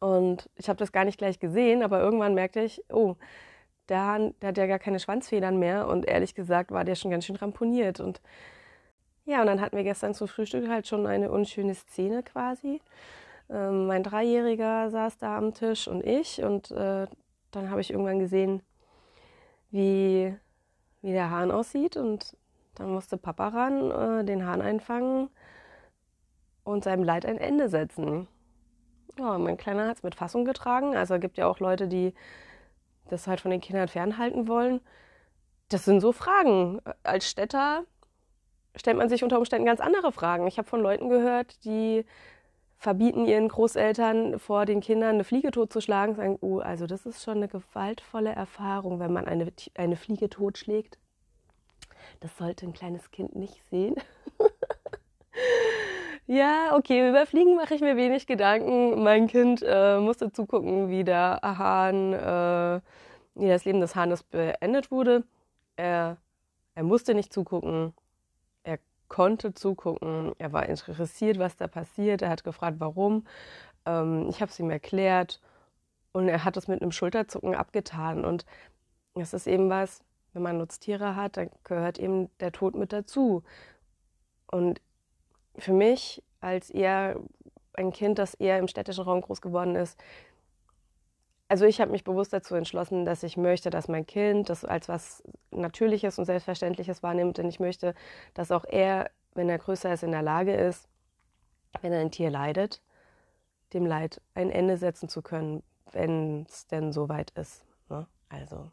Und 0.01 0.49
ich 0.57 0.67
habe 0.67 0.79
das 0.79 0.91
gar 0.91 1.05
nicht 1.05 1.17
gleich 1.17 1.39
gesehen, 1.39 1.81
aber 1.81 2.01
irgendwann 2.01 2.33
merkte 2.33 2.59
ich, 2.59 2.83
oh, 2.89 3.15
der 3.87 4.01
Hahn, 4.01 4.35
der 4.41 4.49
hat 4.49 4.57
ja 4.57 4.67
gar 4.67 4.79
keine 4.79 4.99
Schwanzfedern 4.99 5.57
mehr 5.57 5.87
und 5.87 6.05
ehrlich 6.05 6.35
gesagt 6.35 6.71
war 6.71 6.83
der 6.83 6.95
schon 6.95 7.11
ganz 7.11 7.25
schön 7.25 7.37
ramponiert. 7.37 8.01
Und 8.01 8.19
ja, 9.25 9.41
und 9.41 9.47
dann 9.47 9.61
hatten 9.61 9.75
wir 9.75 9.83
gestern 9.83 10.13
zum 10.13 10.27
Frühstück 10.27 10.67
halt 10.69 10.87
schon 10.87 11.07
eine 11.07 11.31
unschöne 11.31 11.75
Szene 11.75 12.23
quasi. 12.23 12.81
Ähm, 13.49 13.87
mein 13.87 14.03
Dreijähriger 14.03 14.89
saß 14.89 15.17
da 15.17 15.37
am 15.37 15.53
Tisch 15.53 15.87
und 15.87 16.03
ich 16.03 16.43
und 16.43 16.71
äh, 16.71 17.07
dann 17.51 17.69
habe 17.69 17.81
ich 17.81 17.91
irgendwann 17.91 18.19
gesehen, 18.19 18.61
wie, 19.71 20.35
wie 21.01 21.11
der 21.11 21.29
Hahn 21.29 21.51
aussieht 21.51 21.97
und 21.97 22.35
dann 22.75 22.91
musste 22.91 23.17
Papa 23.17 23.49
ran, 23.49 23.91
äh, 23.91 24.25
den 24.25 24.45
Hahn 24.45 24.61
einfangen 24.61 25.29
und 26.63 26.83
seinem 26.83 27.03
Leid 27.03 27.25
ein 27.25 27.37
Ende 27.37 27.69
setzen. 27.69 28.27
Ja, 29.17 29.37
mein 29.37 29.57
Kleiner 29.57 29.87
hat 29.87 29.97
es 29.97 30.03
mit 30.03 30.15
Fassung 30.15 30.45
getragen. 30.45 30.95
Also 30.95 31.15
es 31.15 31.21
gibt 31.21 31.37
ja 31.37 31.47
auch 31.47 31.59
Leute, 31.59 31.87
die 31.87 32.13
das 33.07 33.27
halt 33.27 33.39
von 33.39 33.51
den 33.51 33.61
Kindern 33.61 33.87
fernhalten 33.87 34.47
wollen. 34.47 34.81
Das 35.69 35.85
sind 35.85 36.01
so 36.01 36.11
Fragen. 36.11 36.81
Als 37.03 37.29
Städter 37.29 37.85
stellt 38.75 38.97
man 38.97 39.09
sich 39.09 39.23
unter 39.23 39.37
Umständen 39.37 39.65
ganz 39.65 39.79
andere 39.79 40.11
Fragen. 40.11 40.47
Ich 40.47 40.57
habe 40.57 40.67
von 40.67 40.81
Leuten 40.81 41.09
gehört, 41.09 41.63
die 41.65 42.05
verbieten 42.77 43.25
ihren 43.25 43.47
Großeltern 43.47 44.39
vor 44.39 44.65
den 44.65 44.81
Kindern 44.81 45.15
eine 45.15 45.23
Fliege 45.23 45.51
totzuschlagen, 45.51 46.15
sagen, 46.15 46.37
oh, 46.41 46.59
also 46.59 46.85
das 46.87 47.05
ist 47.05 47.23
schon 47.23 47.37
eine 47.37 47.47
gewaltvolle 47.47 48.31
Erfahrung, 48.31 48.99
wenn 48.99 49.13
man 49.13 49.27
eine, 49.27 49.51
eine 49.75 49.95
Fliege 49.95 50.29
totschlägt. 50.29 50.97
Das 52.19 52.37
sollte 52.37 52.65
ein 52.65 52.73
kleines 52.73 53.11
Kind 53.11 53.35
nicht 53.35 53.63
sehen. 53.69 53.95
Ja, 56.27 56.75
okay, 56.75 57.07
über 57.09 57.27
Fliegen 57.27 57.55
mache 57.55 57.75
ich 57.75 57.81
mir 57.81 57.97
wenig 57.97 58.25
Gedanken. 58.25 59.03
Mein 59.03 59.27
Kind 59.27 59.61
äh, 59.63 59.99
musste 59.99 60.31
zugucken, 60.31 60.89
wie 60.89 61.03
der 61.03 61.39
Hahn, 61.43 62.13
äh, 62.13 62.81
wie 63.35 63.47
das 63.47 63.63
Leben 63.65 63.79
des 63.79 63.95
Hahnes 63.95 64.23
beendet 64.23 64.89
wurde. 64.89 65.23
Er, 65.75 66.17
er 66.73 66.83
musste 66.83 67.13
nicht 67.13 67.31
zugucken. 67.31 67.93
Konnte 69.07 69.53
zugucken. 69.53 70.33
Er 70.37 70.53
war 70.53 70.67
interessiert, 70.67 71.39
was 71.39 71.55
da 71.57 71.67
passiert. 71.67 72.21
Er 72.21 72.29
hat 72.29 72.43
gefragt, 72.43 72.77
warum. 72.79 73.25
Ähm, 73.85 74.27
ich 74.29 74.41
habe 74.41 74.51
es 74.51 74.59
ihm 74.59 74.69
erklärt. 74.69 75.41
Und 76.11 76.29
er 76.29 76.45
hat 76.45 76.57
es 76.57 76.67
mit 76.67 76.81
einem 76.81 76.91
Schulterzucken 76.91 77.55
abgetan. 77.55 78.23
Und 78.25 78.45
das 79.15 79.33
ist 79.33 79.47
eben 79.47 79.69
was, 79.69 80.01
wenn 80.33 80.43
man 80.43 80.57
Nutztiere 80.57 81.15
hat, 81.15 81.37
dann 81.37 81.49
gehört 81.63 81.97
eben 81.97 82.29
der 82.39 82.51
Tod 82.51 82.75
mit 82.75 82.93
dazu. 82.93 83.43
Und 84.51 84.81
für 85.57 85.73
mich 85.73 86.23
als 86.41 86.69
eher 86.69 87.19
ein 87.73 87.91
Kind, 87.91 88.19
das 88.19 88.33
eher 88.33 88.59
im 88.59 88.67
städtischen 88.67 89.03
Raum 89.03 89.21
groß 89.21 89.41
geworden 89.41 89.75
ist, 89.75 89.99
also 91.47 91.65
ich 91.65 91.79
habe 91.79 91.91
mich 91.91 92.03
bewusst 92.03 92.33
dazu 92.33 92.55
entschlossen, 92.55 93.05
dass 93.05 93.23
ich 93.23 93.37
möchte, 93.37 93.69
dass 93.69 93.87
mein 93.87 94.05
Kind 94.05 94.49
das 94.49 94.65
als 94.65 94.89
was 94.89 95.23
Natürliches 95.51 96.17
und 96.17 96.25
Selbstverständliches 96.25 97.03
wahrnimmt. 97.03 97.37
Denn 97.37 97.47
ich 97.47 97.59
möchte, 97.59 97.93
dass 98.33 98.51
auch 98.51 98.65
er, 98.65 99.11
wenn 99.33 99.49
er 99.49 99.59
größer 99.59 99.93
ist, 99.93 100.03
in 100.03 100.11
der 100.11 100.23
Lage 100.23 100.55
ist, 100.55 100.89
wenn 101.81 101.93
ein 101.93 102.11
Tier 102.11 102.31
leidet, 102.31 102.81
dem 103.73 103.85
Leid 103.85 104.21
ein 104.33 104.49
Ende 104.49 104.77
setzen 104.77 105.09
zu 105.09 105.21
können, 105.21 105.61
wenn 105.91 106.45
es 106.49 106.67
denn 106.67 106.91
soweit 106.91 107.31
ist. 107.31 107.63
Ne? 107.89 108.07
Also 108.29 108.71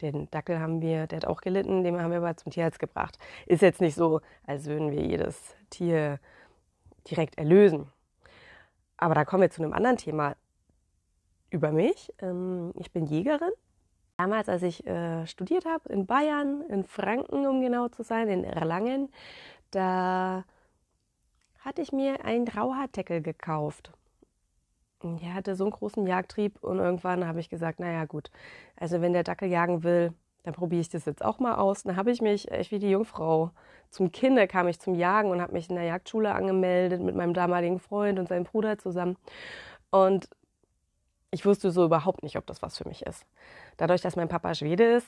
den 0.00 0.30
Dackel 0.30 0.60
haben 0.60 0.80
wir, 0.80 1.06
der 1.08 1.18
hat 1.18 1.26
auch 1.26 1.40
gelitten, 1.40 1.82
den 1.82 2.00
haben 2.00 2.10
wir 2.10 2.18
aber 2.18 2.36
zum 2.36 2.52
Tierarzt 2.52 2.78
gebracht. 2.78 3.18
Ist 3.46 3.62
jetzt 3.62 3.80
nicht 3.80 3.96
so, 3.96 4.20
als 4.46 4.66
würden 4.66 4.92
wir 4.92 5.02
jedes 5.02 5.56
Tier 5.70 6.20
direkt 7.10 7.36
erlösen. 7.36 7.90
Aber 8.96 9.14
da 9.14 9.24
kommen 9.24 9.42
wir 9.42 9.50
zu 9.50 9.62
einem 9.62 9.72
anderen 9.72 9.96
Thema 9.96 10.36
über 11.50 11.72
mich. 11.72 12.12
Ähm, 12.20 12.72
ich 12.76 12.92
bin 12.92 13.06
Jägerin. 13.06 13.52
Damals, 14.16 14.48
als 14.48 14.62
ich 14.62 14.86
äh, 14.86 15.26
studiert 15.26 15.64
habe 15.64 15.88
in 15.92 16.06
Bayern, 16.06 16.62
in 16.68 16.84
Franken, 16.84 17.46
um 17.46 17.60
genau 17.60 17.88
zu 17.88 18.02
sein, 18.02 18.28
in 18.28 18.44
Erlangen, 18.44 19.10
da 19.70 20.44
hatte 21.60 21.82
ich 21.82 21.92
mir 21.92 22.24
einen 22.24 22.48
Rauhaardeckel 22.48 23.22
gekauft 23.22 23.92
der 25.02 25.34
hatte 25.34 25.54
so 25.54 25.64
einen 25.64 25.72
großen 25.72 26.06
Jagdtrieb 26.06 26.62
und 26.62 26.78
irgendwann 26.78 27.26
habe 27.26 27.40
ich 27.40 27.48
gesagt, 27.48 27.80
naja 27.80 28.04
gut, 28.04 28.30
also 28.76 29.00
wenn 29.00 29.12
der 29.12 29.22
Dackel 29.22 29.48
jagen 29.48 29.84
will, 29.84 30.12
dann 30.42 30.54
probiere 30.54 30.80
ich 30.80 30.88
das 30.88 31.04
jetzt 31.04 31.24
auch 31.24 31.38
mal 31.38 31.56
aus. 31.56 31.82
Dann 31.82 31.96
habe 31.96 32.10
ich 32.10 32.20
mich, 32.20 32.50
echt 32.50 32.70
wie 32.72 32.78
die 32.78 32.90
Jungfrau, 32.90 33.50
zum 33.90 34.12
Kinder 34.12 34.46
kam 34.46 34.68
ich 34.68 34.80
zum 34.80 34.94
Jagen 34.94 35.30
und 35.30 35.40
habe 35.40 35.52
mich 35.52 35.68
in 35.68 35.76
der 35.76 35.84
Jagdschule 35.84 36.34
angemeldet 36.34 37.02
mit 37.02 37.14
meinem 37.14 37.34
damaligen 37.34 37.78
Freund 37.78 38.18
und 38.18 38.28
seinem 38.28 38.44
Bruder 38.44 38.78
zusammen. 38.78 39.16
Und 39.90 40.28
ich 41.30 41.44
wusste 41.44 41.70
so 41.70 41.84
überhaupt 41.84 42.22
nicht, 42.22 42.36
ob 42.36 42.46
das 42.46 42.62
was 42.62 42.78
für 42.78 42.88
mich 42.88 43.04
ist. 43.04 43.26
Dadurch, 43.76 44.00
dass 44.00 44.16
mein 44.16 44.28
Papa 44.28 44.54
Schwede 44.54 44.84
ist, 44.84 45.06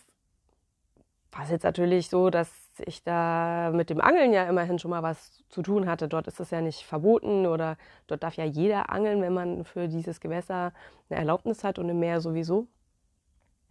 war 1.32 1.44
es 1.44 1.50
jetzt 1.50 1.62
natürlich 1.62 2.08
so, 2.08 2.30
dass 2.30 2.50
ich 2.78 3.04
da 3.04 3.70
mit 3.72 3.90
dem 3.90 4.00
Angeln 4.00 4.32
ja 4.32 4.48
immerhin 4.48 4.78
schon 4.78 4.90
mal 4.90 5.02
was 5.02 5.44
zu 5.48 5.62
tun 5.62 5.88
hatte. 5.88 6.08
Dort 6.08 6.26
ist 6.26 6.40
es 6.40 6.50
ja 6.50 6.60
nicht 6.60 6.82
verboten 6.82 7.46
oder 7.46 7.76
dort 8.08 8.22
darf 8.22 8.34
ja 8.34 8.44
jeder 8.44 8.90
angeln, 8.90 9.22
wenn 9.22 9.32
man 9.32 9.64
für 9.64 9.88
dieses 9.88 10.20
Gewässer 10.20 10.72
eine 11.08 11.18
Erlaubnis 11.18 11.62
hat 11.62 11.78
und 11.78 11.88
im 11.88 12.00
Meer 12.00 12.20
sowieso. 12.20 12.66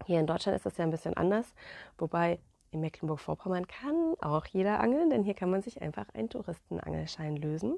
Hier 0.06 0.20
in 0.20 0.28
Deutschland 0.28 0.56
ist 0.56 0.66
das 0.66 0.78
ja 0.78 0.86
ein 0.86 0.92
bisschen 0.92 1.18
anders, 1.18 1.54
wobei 1.98 2.40
in 2.72 2.80
Mecklenburg-Vorpommern 2.82 3.68
kann 3.68 4.14
auch 4.22 4.46
jeder 4.46 4.80
angeln, 4.80 5.10
denn 5.10 5.24
hier 5.24 5.34
kann 5.34 5.50
man 5.50 5.62
sich 5.62 5.82
einfach 5.82 6.06
einen 6.14 6.30
Touristenangelschein 6.30 7.36
lösen. 7.36 7.78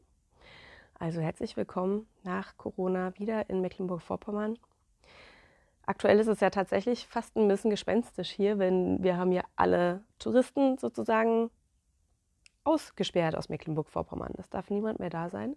Also 1.01 1.19
herzlich 1.19 1.57
willkommen 1.57 2.05
nach 2.21 2.57
Corona 2.57 3.17
wieder 3.17 3.49
in 3.49 3.59
Mecklenburg-Vorpommern. 3.61 4.59
Aktuell 5.83 6.19
ist 6.19 6.27
es 6.27 6.41
ja 6.41 6.51
tatsächlich 6.51 7.07
fast 7.07 7.35
ein 7.35 7.47
bisschen 7.47 7.71
gespenstisch 7.71 8.29
hier, 8.29 8.59
wenn 8.59 9.01
wir 9.01 9.17
haben 9.17 9.31
ja 9.31 9.41
alle 9.55 10.03
Touristen 10.19 10.77
sozusagen 10.77 11.49
ausgesperrt 12.65 13.35
aus 13.35 13.49
Mecklenburg-Vorpommern. 13.49 14.35
Es 14.37 14.51
darf 14.51 14.69
niemand 14.69 14.99
mehr 14.99 15.09
da 15.09 15.29
sein. 15.29 15.55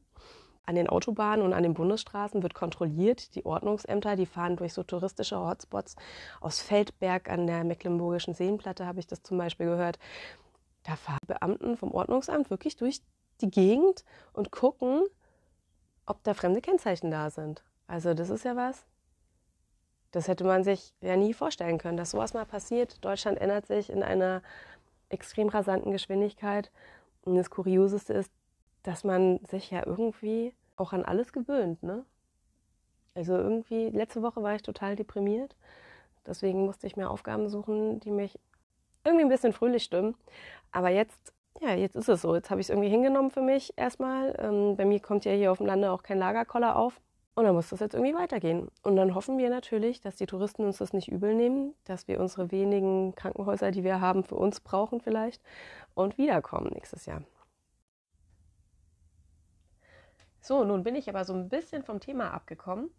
An 0.65 0.77
den 0.77 0.89
Autobahnen 0.89 1.45
und 1.45 1.53
an 1.53 1.63
den 1.63 1.75
Bundesstraßen 1.75 2.43
wird 2.43 2.55
kontrolliert. 2.55 3.35
Die 3.35 3.45
Ordnungsämter, 3.45 4.17
die 4.17 4.25
fahren 4.25 4.57
durch 4.57 4.73
so 4.73 4.83
touristische 4.83 5.39
Hotspots. 5.39 5.97
Aus 6.41 6.63
Feldberg 6.63 7.29
an 7.29 7.47
der 7.47 7.65
Mecklenburgischen 7.65 8.33
Seenplatte 8.33 8.87
habe 8.87 8.99
ich 8.99 9.07
das 9.07 9.23
zum 9.23 9.37
Beispiel 9.37 9.67
gehört. 9.67 9.99
Da 10.85 10.97
fahren 10.97 11.19
Beamten 11.27 11.77
vom 11.77 11.93
Ordnungsamt 11.93 12.49
wirklich 12.49 12.77
durch 12.77 13.03
die 13.43 13.51
Gegend 13.51 14.07
und 14.33 14.51
gucken, 14.51 15.03
ob 16.07 16.23
da 16.23 16.35
fremde 16.35 16.61
Kennzeichen 16.61 17.11
da 17.11 17.31
sind. 17.31 17.62
Also 17.87 18.14
das 18.14 18.31
ist 18.31 18.45
ja 18.45 18.57
was. 18.57 18.85
Das 20.11 20.29
hätte 20.29 20.45
man 20.45 20.62
sich 20.62 20.95
ja 21.01 21.17
nie 21.17 21.35
vorstellen 21.35 21.79
können, 21.79 21.97
dass 21.97 22.12
sowas 22.12 22.35
mal 22.35 22.47
passiert. 22.47 23.05
Deutschland 23.05 23.40
ändert 23.40 23.67
sich 23.67 23.90
in 23.90 24.03
einer 24.03 24.43
extrem 25.09 25.49
rasanten 25.49 25.93
Geschwindigkeit. 25.93 26.71
Und 27.23 27.35
das 27.37 27.51
Kurioseste 27.51 28.12
ist, 28.12 28.31
dass 28.83 29.03
man 29.03 29.40
sich 29.45 29.71
ja 29.71 29.85
irgendwie 29.85 30.55
auch 30.77 30.93
an 30.93 31.05
alles 31.05 31.33
gewöhnt. 31.33 31.83
Ne? 31.83 32.05
Also 33.14 33.37
irgendwie, 33.37 33.90
letzte 33.90 34.23
Woche 34.23 34.43
war 34.43 34.55
ich 34.55 34.62
total 34.62 34.97
deprimiert. 34.97 35.57
Deswegen 36.27 36.64
musste 36.64 36.87
ich 36.87 36.97
mir 36.97 37.11
Aufgaben 37.11 37.49
suchen, 37.49 38.01
die 38.01 38.11
mich 38.11 38.38
irgendwie 39.05 39.25
ein 39.25 39.31
bisschen 39.31 39.53
fröhlich 39.53 39.85
stimmen. 39.85 40.14
Aber 40.73 40.88
jetzt, 40.88 41.33
ja, 41.61 41.75
jetzt 41.75 41.97
ist 41.97 42.09
es 42.09 42.23
so. 42.23 42.35
Jetzt 42.35 42.51
habe 42.51 42.61
ich 42.61 42.67
es 42.67 42.71
irgendwie 42.71 42.88
hingenommen 42.88 43.31
für 43.31 43.43
mich 43.43 43.73
erstmal. 43.77 44.35
Ähm, 44.38 44.77
bei 44.77 44.85
mir 44.85 45.01
kommt 45.01 45.25
ja 45.25 45.33
hier 45.33 45.53
auf 45.53 45.59
dem 45.59 45.67
Lande 45.67 45.90
auch 45.90 46.03
kein 46.03 46.19
Lagerkoller 46.19 46.77
auf. 46.77 47.01
Und 47.37 47.45
dann 47.45 47.55
muss 47.55 47.71
das 47.71 47.81
jetzt 47.81 47.95
irgendwie 47.95 48.14
weitergehen. 48.14 48.69
Und 48.83 48.97
dann 48.97 49.14
hoffen 49.14 49.38
wir 49.38 49.51
natürlich, 49.51 50.01
dass 50.01 50.14
die 50.17 50.27
Touristen 50.27 50.64
uns 50.64 50.79
das 50.79 50.93
nicht 50.93 51.09
übel 51.09 51.35
nehmen, 51.35 51.75
dass 51.85 52.07
wir 52.07 52.21
unsere 52.21 52.53
wenigen 52.53 53.14
Krankenhäuser, 53.17 53.73
die 53.73 53.83
wir 53.83 54.01
haben, 54.01 54.23
für 54.23 54.37
uns 54.37 54.61
brauchen 54.61 55.01
vielleicht 55.01 55.43
und 55.95 56.17
wiederkommen 56.17 56.71
nächstes 56.73 57.07
Jahr. 57.07 57.23
So, 60.40 60.62
nun 60.64 60.85
bin 60.85 60.95
ich 60.95 61.09
aber 61.09 61.25
so 61.25 61.33
ein 61.33 61.49
bisschen 61.49 61.83
vom 61.83 61.99
Thema 62.01 62.31
abgekommen. 62.33 62.90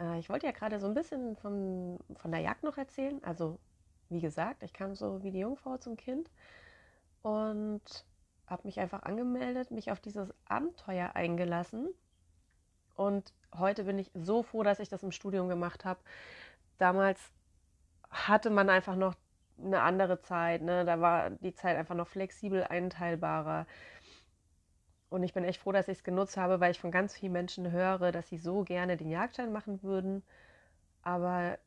Äh, 0.00 0.18
ich 0.20 0.28
wollte 0.28 0.46
ja 0.46 0.52
gerade 0.52 0.78
so 0.78 0.86
ein 0.86 0.94
bisschen 0.94 1.34
von, 1.36 1.98
von 2.14 2.30
der 2.30 2.40
Jagd 2.40 2.62
noch 2.62 2.78
erzählen. 2.78 3.18
Also, 3.24 3.58
wie 4.10 4.20
gesagt, 4.20 4.62
ich 4.62 4.72
kam 4.72 4.94
so 4.94 5.22
wie 5.24 5.32
die 5.32 5.40
Jungfrau 5.40 5.78
zum 5.78 5.96
Kind 5.96 6.30
und 7.26 7.82
habe 8.46 8.62
mich 8.68 8.78
einfach 8.78 9.02
angemeldet, 9.02 9.72
mich 9.72 9.90
auf 9.90 9.98
dieses 9.98 10.32
Abenteuer 10.44 11.16
eingelassen 11.16 11.88
und 12.94 13.34
heute 13.52 13.82
bin 13.82 13.98
ich 13.98 14.12
so 14.14 14.44
froh, 14.44 14.62
dass 14.62 14.78
ich 14.78 14.88
das 14.88 15.02
im 15.02 15.10
Studium 15.10 15.48
gemacht 15.48 15.84
habe. 15.84 15.98
Damals 16.78 17.20
hatte 18.10 18.48
man 18.48 18.70
einfach 18.70 18.94
noch 18.94 19.16
eine 19.58 19.82
andere 19.82 20.20
Zeit. 20.22 20.62
Ne? 20.62 20.84
Da 20.84 21.00
war 21.00 21.30
die 21.30 21.52
Zeit 21.52 21.76
einfach 21.76 21.96
noch 21.96 22.06
flexibel 22.06 22.62
einteilbarer. 22.62 23.66
Und 25.08 25.24
ich 25.24 25.34
bin 25.34 25.42
echt 25.42 25.60
froh, 25.60 25.72
dass 25.72 25.88
ich 25.88 25.98
es 25.98 26.04
genutzt 26.04 26.36
habe, 26.36 26.60
weil 26.60 26.70
ich 26.70 26.80
von 26.80 26.92
ganz 26.92 27.14
vielen 27.14 27.32
Menschen 27.32 27.72
höre, 27.72 28.12
dass 28.12 28.28
sie 28.28 28.38
so 28.38 28.62
gerne 28.62 28.96
den 28.96 29.10
Jagdschein 29.10 29.52
machen 29.52 29.82
würden, 29.82 30.22
aber 31.02 31.58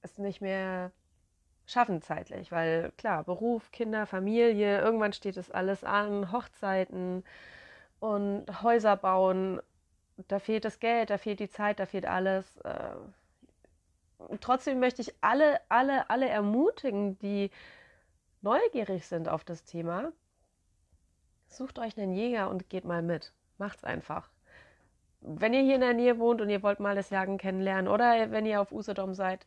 es 0.00 0.16
nicht 0.16 0.40
mehr 0.40 0.90
schaffen 1.70 2.02
zeitlich, 2.02 2.50
weil 2.52 2.92
klar, 2.96 3.24
Beruf, 3.24 3.70
Kinder, 3.70 4.06
Familie, 4.06 4.80
irgendwann 4.80 5.12
steht 5.12 5.36
es 5.36 5.50
alles 5.50 5.84
an, 5.84 6.32
Hochzeiten 6.32 7.24
und 8.00 8.62
Häuser 8.62 8.96
bauen, 8.96 9.60
da 10.28 10.38
fehlt 10.38 10.64
das 10.64 10.80
Geld, 10.80 11.10
da 11.10 11.18
fehlt 11.18 11.40
die 11.40 11.48
Zeit, 11.48 11.78
da 11.80 11.86
fehlt 11.86 12.06
alles. 12.06 12.58
Äh, 12.58 12.96
trotzdem 14.40 14.80
möchte 14.80 15.02
ich 15.02 15.14
alle, 15.20 15.60
alle, 15.68 16.10
alle 16.10 16.28
ermutigen, 16.28 17.18
die 17.18 17.50
neugierig 18.42 19.06
sind 19.06 19.28
auf 19.28 19.44
das 19.44 19.64
Thema, 19.64 20.12
sucht 21.48 21.78
euch 21.78 21.96
einen 21.98 22.12
Jäger 22.12 22.50
und 22.50 22.68
geht 22.68 22.84
mal 22.84 23.02
mit. 23.02 23.32
Macht's 23.58 23.84
einfach. 23.84 24.30
Wenn 25.20 25.52
ihr 25.52 25.62
hier 25.62 25.74
in 25.74 25.82
der 25.82 25.94
Nähe 25.94 26.18
wohnt 26.18 26.40
und 26.40 26.48
ihr 26.48 26.62
wollt 26.62 26.80
mal 26.80 26.94
das 26.94 27.10
Jagen 27.10 27.36
kennenlernen 27.36 27.88
oder 27.88 28.30
wenn 28.30 28.46
ihr 28.46 28.60
auf 28.60 28.72
Usedom 28.72 29.14
seid, 29.14 29.46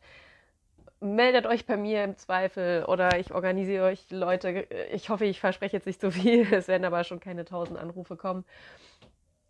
meldet 1.04 1.46
euch 1.46 1.66
bei 1.66 1.76
mir 1.76 2.02
im 2.02 2.16
Zweifel 2.16 2.84
oder 2.86 3.18
ich 3.18 3.34
organisiere 3.34 3.84
euch 3.84 4.10
Leute. 4.10 4.66
Ich 4.90 5.10
hoffe, 5.10 5.26
ich 5.26 5.38
verspreche 5.38 5.76
jetzt 5.76 5.86
nicht 5.86 6.00
so 6.00 6.10
viel. 6.10 6.46
Es 6.52 6.66
werden 6.66 6.84
aber 6.84 7.04
schon 7.04 7.20
keine 7.20 7.44
tausend 7.44 7.78
Anrufe 7.78 8.16
kommen. 8.16 8.44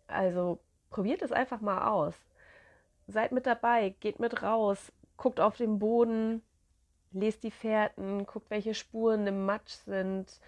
Also 0.07 0.59
probiert 0.89 1.21
es 1.21 1.31
einfach 1.31 1.61
mal 1.61 1.87
aus. 1.89 2.13
Seid 3.07 3.31
mit 3.31 3.45
dabei, 3.45 3.95
geht 3.99 4.19
mit 4.19 4.43
raus, 4.43 4.91
guckt 5.15 5.39
auf 5.39 5.55
den 5.57 5.79
Boden, 5.79 6.41
lest 7.11 7.43
die 7.43 7.51
Fährten, 7.51 8.25
guckt, 8.25 8.49
welche 8.49 8.73
Spuren 8.73 9.25
im 9.25 9.45
Matsch 9.45 9.75
sind, 9.85 10.39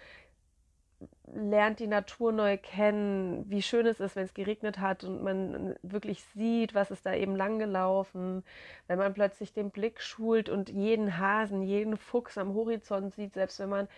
lernt 1.32 1.78
die 1.78 1.86
Natur 1.86 2.32
neu 2.32 2.56
kennen, 2.56 3.48
wie 3.48 3.62
schön 3.62 3.86
es 3.86 4.00
ist, 4.00 4.16
wenn 4.16 4.24
es 4.24 4.34
geregnet 4.34 4.78
hat 4.78 5.04
und 5.04 5.22
man 5.22 5.76
wirklich 5.82 6.24
sieht, 6.34 6.74
was 6.74 6.90
ist 6.90 7.06
da 7.06 7.14
eben 7.14 7.36
langgelaufen, 7.36 8.44
wenn 8.86 8.98
man 8.98 9.14
plötzlich 9.14 9.52
den 9.52 9.70
Blick 9.70 10.00
schult 10.00 10.48
und 10.48 10.68
jeden 10.68 11.18
Hasen, 11.18 11.62
jeden 11.62 11.96
Fuchs 11.96 12.38
am 12.38 12.54
Horizont 12.54 13.14
sieht, 13.14 13.34
selbst 13.34 13.60
wenn 13.60 13.68
man 13.68 13.88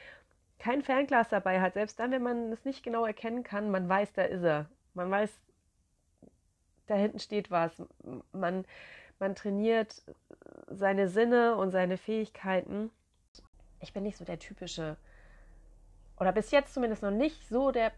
kein 0.59 0.83
Fernglas 0.83 1.29
dabei 1.31 1.61
hat, 1.61 1.75
selbst 1.75 1.99
dann, 1.99 2.11
wenn 2.11 2.23
man 2.23 2.53
es 2.53 2.65
nicht 2.65 2.83
genau 2.83 3.07
erkennen 3.07 3.43
kann, 3.43 3.71
man 3.71 3.89
weiß, 3.89 4.13
da 4.13 4.23
ist 4.23 4.43
er. 4.43 4.67
Man 4.93 5.11
weiß, 5.11 5.31
da 6.87 6.97
hinten 6.97 7.19
steht 7.19 7.51
was. 7.51 7.83
Man, 8.33 8.67
man 9.19 9.35
trainiert 9.35 10.03
seine 10.69 11.09
Sinne 11.09 11.57
und 11.57 11.71
seine 11.71 11.97
Fähigkeiten. 11.97 12.91
Ich 13.81 13.95
bin 13.95 14.03
nicht 14.03 14.19
so 14.19 14.25
der 14.27 14.39
typische 14.39 14.99
oder 16.21 16.33
bis 16.33 16.51
jetzt 16.51 16.75
zumindest 16.75 17.03
noch 17.03 17.11
nicht 17.11 17.49
so 17.49 17.73
der, 17.73 17.93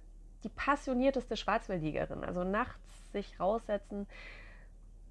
die 0.45 0.49
passionierteste 0.49 1.37
Schwarzwildjägerin. 1.37 2.25
Also 2.25 2.45
nachts 2.45 3.13
sich 3.13 3.39
raussetzen, 3.39 4.07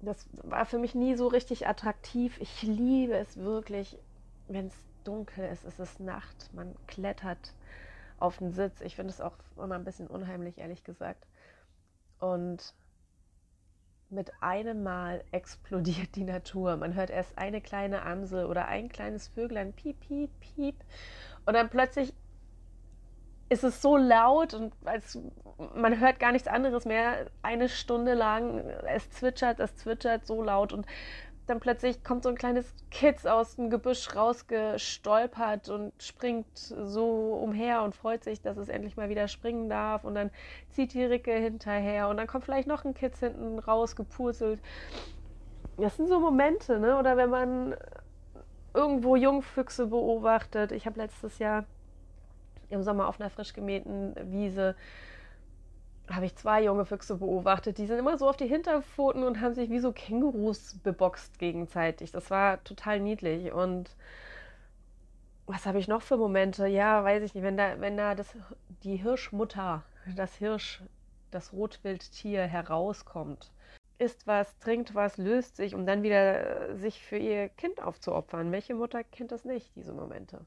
das 0.00 0.28
war 0.42 0.66
für 0.66 0.78
mich 0.78 0.94
nie 0.94 1.14
so 1.14 1.28
richtig 1.28 1.68
attraktiv. 1.68 2.40
Ich 2.40 2.62
liebe 2.62 3.14
es 3.14 3.36
wirklich, 3.36 3.98
wenn 4.48 4.66
es 4.66 4.84
dunkel 5.04 5.44
ist, 5.44 5.64
es 5.64 5.78
ist 5.78 6.00
Nacht, 6.00 6.50
man 6.54 6.74
klettert 6.86 7.54
auf 8.18 8.38
den 8.38 8.52
Sitz. 8.52 8.80
Ich 8.80 8.96
finde 8.96 9.10
es 9.10 9.20
auch 9.20 9.36
immer 9.56 9.74
ein 9.74 9.84
bisschen 9.84 10.08
unheimlich, 10.08 10.58
ehrlich 10.58 10.82
gesagt. 10.82 11.26
Und 12.18 12.74
mit 14.10 14.32
einem 14.40 14.82
Mal 14.82 15.22
explodiert 15.32 16.16
die 16.16 16.24
Natur. 16.24 16.76
Man 16.76 16.94
hört 16.94 17.10
erst 17.10 17.36
eine 17.36 17.60
kleine 17.60 18.02
Amsel 18.02 18.46
oder 18.46 18.66
ein 18.66 18.88
kleines 18.88 19.28
Vöglein, 19.28 19.72
piep, 19.72 20.00
piep, 20.00 20.30
piep. 20.40 20.76
Und 21.44 21.54
dann 21.54 21.68
plötzlich 21.68 22.14
ist 23.52 23.64
es 23.64 23.82
so 23.82 23.96
laut 23.96 24.54
und 24.54 24.72
als, 24.84 25.18
man 25.74 26.00
hört 26.00 26.18
gar 26.18 26.32
nichts 26.32 26.48
anderes 26.48 26.86
mehr. 26.86 27.26
Eine 27.42 27.68
Stunde 27.68 28.14
lang, 28.14 28.58
es 28.88 29.10
zwitschert, 29.10 29.60
es 29.60 29.76
zwitschert 29.76 30.26
so 30.26 30.42
laut 30.42 30.72
und 30.72 30.86
dann 31.46 31.60
plötzlich 31.60 32.02
kommt 32.02 32.22
so 32.22 32.30
ein 32.30 32.36
kleines 32.36 32.72
Kitz 32.90 33.26
aus 33.26 33.56
dem 33.56 33.68
Gebüsch 33.68 34.14
rausgestolpert 34.14 35.68
und 35.68 35.92
springt 36.00 36.56
so 36.56 37.34
umher 37.34 37.82
und 37.82 37.94
freut 37.94 38.24
sich, 38.24 38.40
dass 38.40 38.56
es 38.56 38.68
endlich 38.68 38.96
mal 38.96 39.08
wieder 39.08 39.26
springen 39.28 39.68
darf. 39.68 40.04
Und 40.04 40.14
dann 40.14 40.30
zieht 40.70 40.94
die 40.94 41.04
Ricke 41.04 41.32
hinterher 41.32 42.08
und 42.08 42.16
dann 42.16 42.28
kommt 42.28 42.44
vielleicht 42.44 42.68
noch 42.68 42.84
ein 42.84 42.94
Kitz 42.94 43.18
hinten 43.18 43.58
rausgepurzelt. 43.58 44.60
Das 45.78 45.96
sind 45.96 46.08
so 46.08 46.20
Momente, 46.20 46.78
ne? 46.78 46.96
Oder 46.96 47.16
wenn 47.16 47.30
man 47.30 47.74
irgendwo 48.72 49.16
Jungfüchse 49.16 49.88
beobachtet. 49.88 50.72
Ich 50.72 50.86
habe 50.86 51.00
letztes 51.00 51.38
Jahr 51.38 51.64
im 52.72 52.82
Sommer 52.82 53.08
auf 53.08 53.20
einer 53.20 53.30
frisch 53.30 53.52
gemähten 53.52 54.14
Wiese 54.30 54.74
habe 56.10 56.26
ich 56.26 56.36
zwei 56.36 56.64
junge 56.64 56.84
Füchse 56.84 57.16
beobachtet. 57.16 57.78
Die 57.78 57.86
sind 57.86 57.98
immer 57.98 58.18
so 58.18 58.28
auf 58.28 58.36
die 58.36 58.46
Hinterpfoten 58.46 59.22
und 59.22 59.40
haben 59.40 59.54
sich 59.54 59.70
wie 59.70 59.78
so 59.78 59.92
Kängurus 59.92 60.78
beboxt 60.82 61.38
gegenseitig. 61.38 62.10
Das 62.12 62.30
war 62.30 62.62
total 62.64 63.00
niedlich. 63.00 63.52
Und 63.52 63.94
was 65.46 65.66
habe 65.66 65.78
ich 65.78 65.88
noch 65.88 66.02
für 66.02 66.16
Momente? 66.16 66.66
Ja, 66.66 67.04
weiß 67.04 67.22
ich 67.22 67.34
nicht. 67.34 67.44
Wenn 67.44 67.56
da, 67.56 67.80
wenn 67.80 67.96
da 67.96 68.14
das, 68.14 68.34
die 68.82 68.96
Hirschmutter, 68.96 69.82
das 70.16 70.34
Hirsch, 70.36 70.82
das 71.30 71.52
Rotwildtier 71.52 72.42
herauskommt, 72.42 73.52
isst 73.98 74.26
was, 74.26 74.58
trinkt 74.58 74.94
was, 74.94 75.16
löst 75.16 75.56
sich, 75.56 75.74
um 75.74 75.86
dann 75.86 76.02
wieder 76.02 76.76
sich 76.76 77.00
für 77.02 77.16
ihr 77.16 77.48
Kind 77.48 77.80
aufzuopfern. 77.80 78.52
Welche 78.52 78.74
Mutter 78.74 79.04
kennt 79.04 79.32
das 79.32 79.44
nicht, 79.44 79.74
diese 79.76 79.92
Momente? 79.92 80.44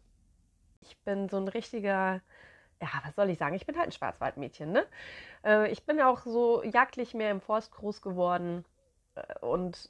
Ich 0.86 0.98
bin 1.00 1.30
so 1.30 1.38
ein 1.38 1.48
richtiger, 1.48 2.22
ja, 2.82 2.88
was 3.04 3.16
soll 3.16 3.30
ich 3.30 3.38
sagen? 3.38 3.56
Ich 3.56 3.66
bin 3.66 3.78
halt 3.78 3.88
ein 3.88 3.92
Schwarzwaldmädchen, 3.92 4.72
ne? 4.72 4.86
Äh, 5.44 5.72
ich 5.72 5.86
bin 5.86 6.02
auch 6.02 6.22
so 6.26 6.64
jagdlich 6.64 7.14
mehr 7.14 7.32
im 7.32 7.42
Forst 7.42 7.72
groß 7.72 8.02
geworden. 8.02 8.66
Äh, 9.16 9.40
und 9.40 9.90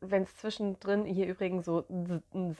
wenn 0.00 0.22
es 0.22 0.36
zwischendrin 0.36 1.04
hier 1.04 1.26
übrigens 1.26 1.64
so 1.64 1.84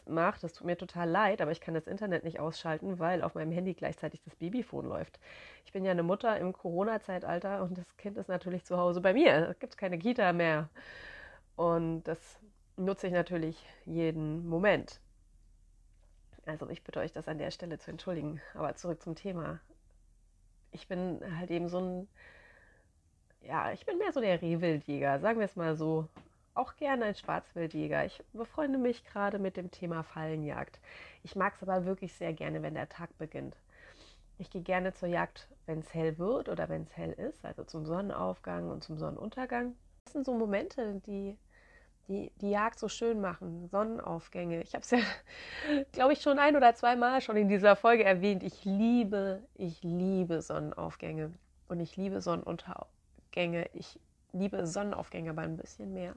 macht, 0.07 0.43
das 0.43 0.53
tut 0.53 0.67
mir 0.67 0.77
total 0.77 1.09
leid, 1.09 1.41
aber 1.41 1.53
ich 1.53 1.61
kann 1.61 1.75
das 1.75 1.87
Internet 1.87 2.25
nicht 2.25 2.41
ausschalten, 2.41 2.99
weil 2.99 3.23
auf 3.23 3.35
meinem 3.35 3.53
Handy 3.53 3.75
gleichzeitig 3.75 4.23
das 4.25 4.37
Babyphone 4.37 4.87
läuft. 4.87 5.19
Ich 5.65 5.73
bin 5.73 5.85
ja 5.85 5.93
eine 5.93 6.03
Mutter 6.03 6.37
im 6.39 6.53
Corona-Zeitalter 6.53 7.63
und 7.63 7.79
das 7.79 7.97
Kind 7.97 8.17
ist 8.19 8.29
natürlich 8.29 8.65
zu 8.65 8.77
Hause 8.79 9.01
bei 9.01 9.13
mir. 9.15 9.49
Es 9.51 9.59
gibt 9.59 9.77
keine 9.77 9.99
Kita 9.99 10.33
mehr. 10.33 10.69
Und 11.57 12.05
das 12.05 12.39
nutze 12.77 13.07
ich 13.07 13.13
natürlich 13.13 13.65
jeden 13.85 14.49
Moment. 14.49 15.02
Also 16.47 16.69
ich 16.69 16.83
bitte 16.83 17.01
euch, 17.01 17.13
das 17.13 17.29
an 17.29 17.39
der 17.39 17.51
Stelle 17.51 17.79
zu 17.79 17.91
entschuldigen. 17.91 18.41
Aber 18.55 18.75
zurück 18.75 19.03
zum 19.03 19.15
Thema. 19.15 19.61
Ich 20.73 20.89
bin 20.89 21.21
halt 21.39 21.51
eben 21.51 21.69
so 21.69 21.79
ein, 21.79 22.09
ja, 23.43 23.73
ich 23.73 23.85
bin 23.87 23.99
mehr 23.99 24.13
so 24.13 24.21
der 24.21 24.41
Rehwildjäger, 24.41 25.21
sagen 25.21 25.39
wir 25.39 25.47
es 25.47 25.57
mal 25.57 25.77
so. 25.77 26.09
Auch 26.55 26.77
gerne 26.77 27.07
ein 27.07 27.15
Schwarzwildjäger. 27.15 28.05
Ich 28.05 28.23
befreunde 28.33 28.79
mich 28.79 29.05
gerade 29.05 29.39
mit 29.39 29.57
dem 29.57 29.71
Thema 29.71 30.03
Fallenjagd. 30.03 30.81
Ich 31.23 31.35
mag 31.35 31.55
es 31.55 31.63
aber 31.63 31.87
wirklich 31.87 32.13
sehr 32.15 32.33
gerne, 32.35 32.63
wenn 32.63 32.75
der 32.75 32.89
Tag 32.89 33.17
beginnt. 33.17 33.57
Ich 34.39 34.51
gehe 34.51 34.63
gerne 34.63 34.93
zur 34.93 35.09
Jagd, 35.09 35.49
wenn 35.67 35.79
es 35.79 35.95
hell 35.95 36.19
wird 36.19 36.49
oder 36.49 36.69
wenn 36.69 36.83
es 36.83 36.97
hell 36.97 37.13
ist, 37.13 37.45
also 37.45 37.65
zum 37.65 37.87
Sonnenaufgang 37.87 38.71
und 38.71 38.83
zum 38.83 38.99
Sonnenuntergang. 38.99 39.75
Das 40.05 40.15
sind 40.15 40.27
so 40.27 40.35
Momente, 40.35 41.01
die 41.07 41.39
die, 42.13 42.33
die 42.41 42.51
Jagd 42.51 42.79
so 42.79 42.89
schön 42.89 43.21
machen, 43.21 43.69
Sonnenaufgänge. 43.69 44.63
Ich 44.63 44.75
habe 44.75 44.83
es 44.83 44.91
ja, 44.91 44.99
glaube 45.93 46.13
ich, 46.13 46.21
schon 46.21 46.39
ein 46.39 46.57
oder 46.57 46.75
zweimal 46.75 47.21
schon 47.21 47.37
in 47.37 47.49
dieser 47.49 47.75
Folge 47.75 48.05
erwähnt. 48.05 48.43
Ich 48.43 48.65
liebe, 48.65 49.43
ich 49.55 49.83
liebe 49.83 50.43
Sonnenaufgänge 50.43 51.33
und 51.69 51.81
ich 51.81 51.97
liebe 51.97 52.21
Sonnenuntergänge. 52.21 53.69
Ich 53.73 53.99
liebe 54.33 54.67
Sonnenaufgänge 54.67 55.31
aber 55.31 55.43
ein 55.43 55.57
bisschen 55.57 55.95
mehr. 55.95 56.15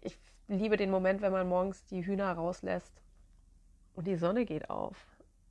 Ich 0.00 0.18
liebe 0.48 0.76
den 0.76 0.90
Moment, 0.90 1.20
wenn 1.20 1.32
man 1.32 1.48
morgens 1.48 1.84
die 1.86 2.04
Hühner 2.04 2.32
rauslässt 2.32 2.92
und 3.94 4.06
die 4.06 4.16
Sonne 4.16 4.46
geht 4.46 4.70
auf. 4.70 4.96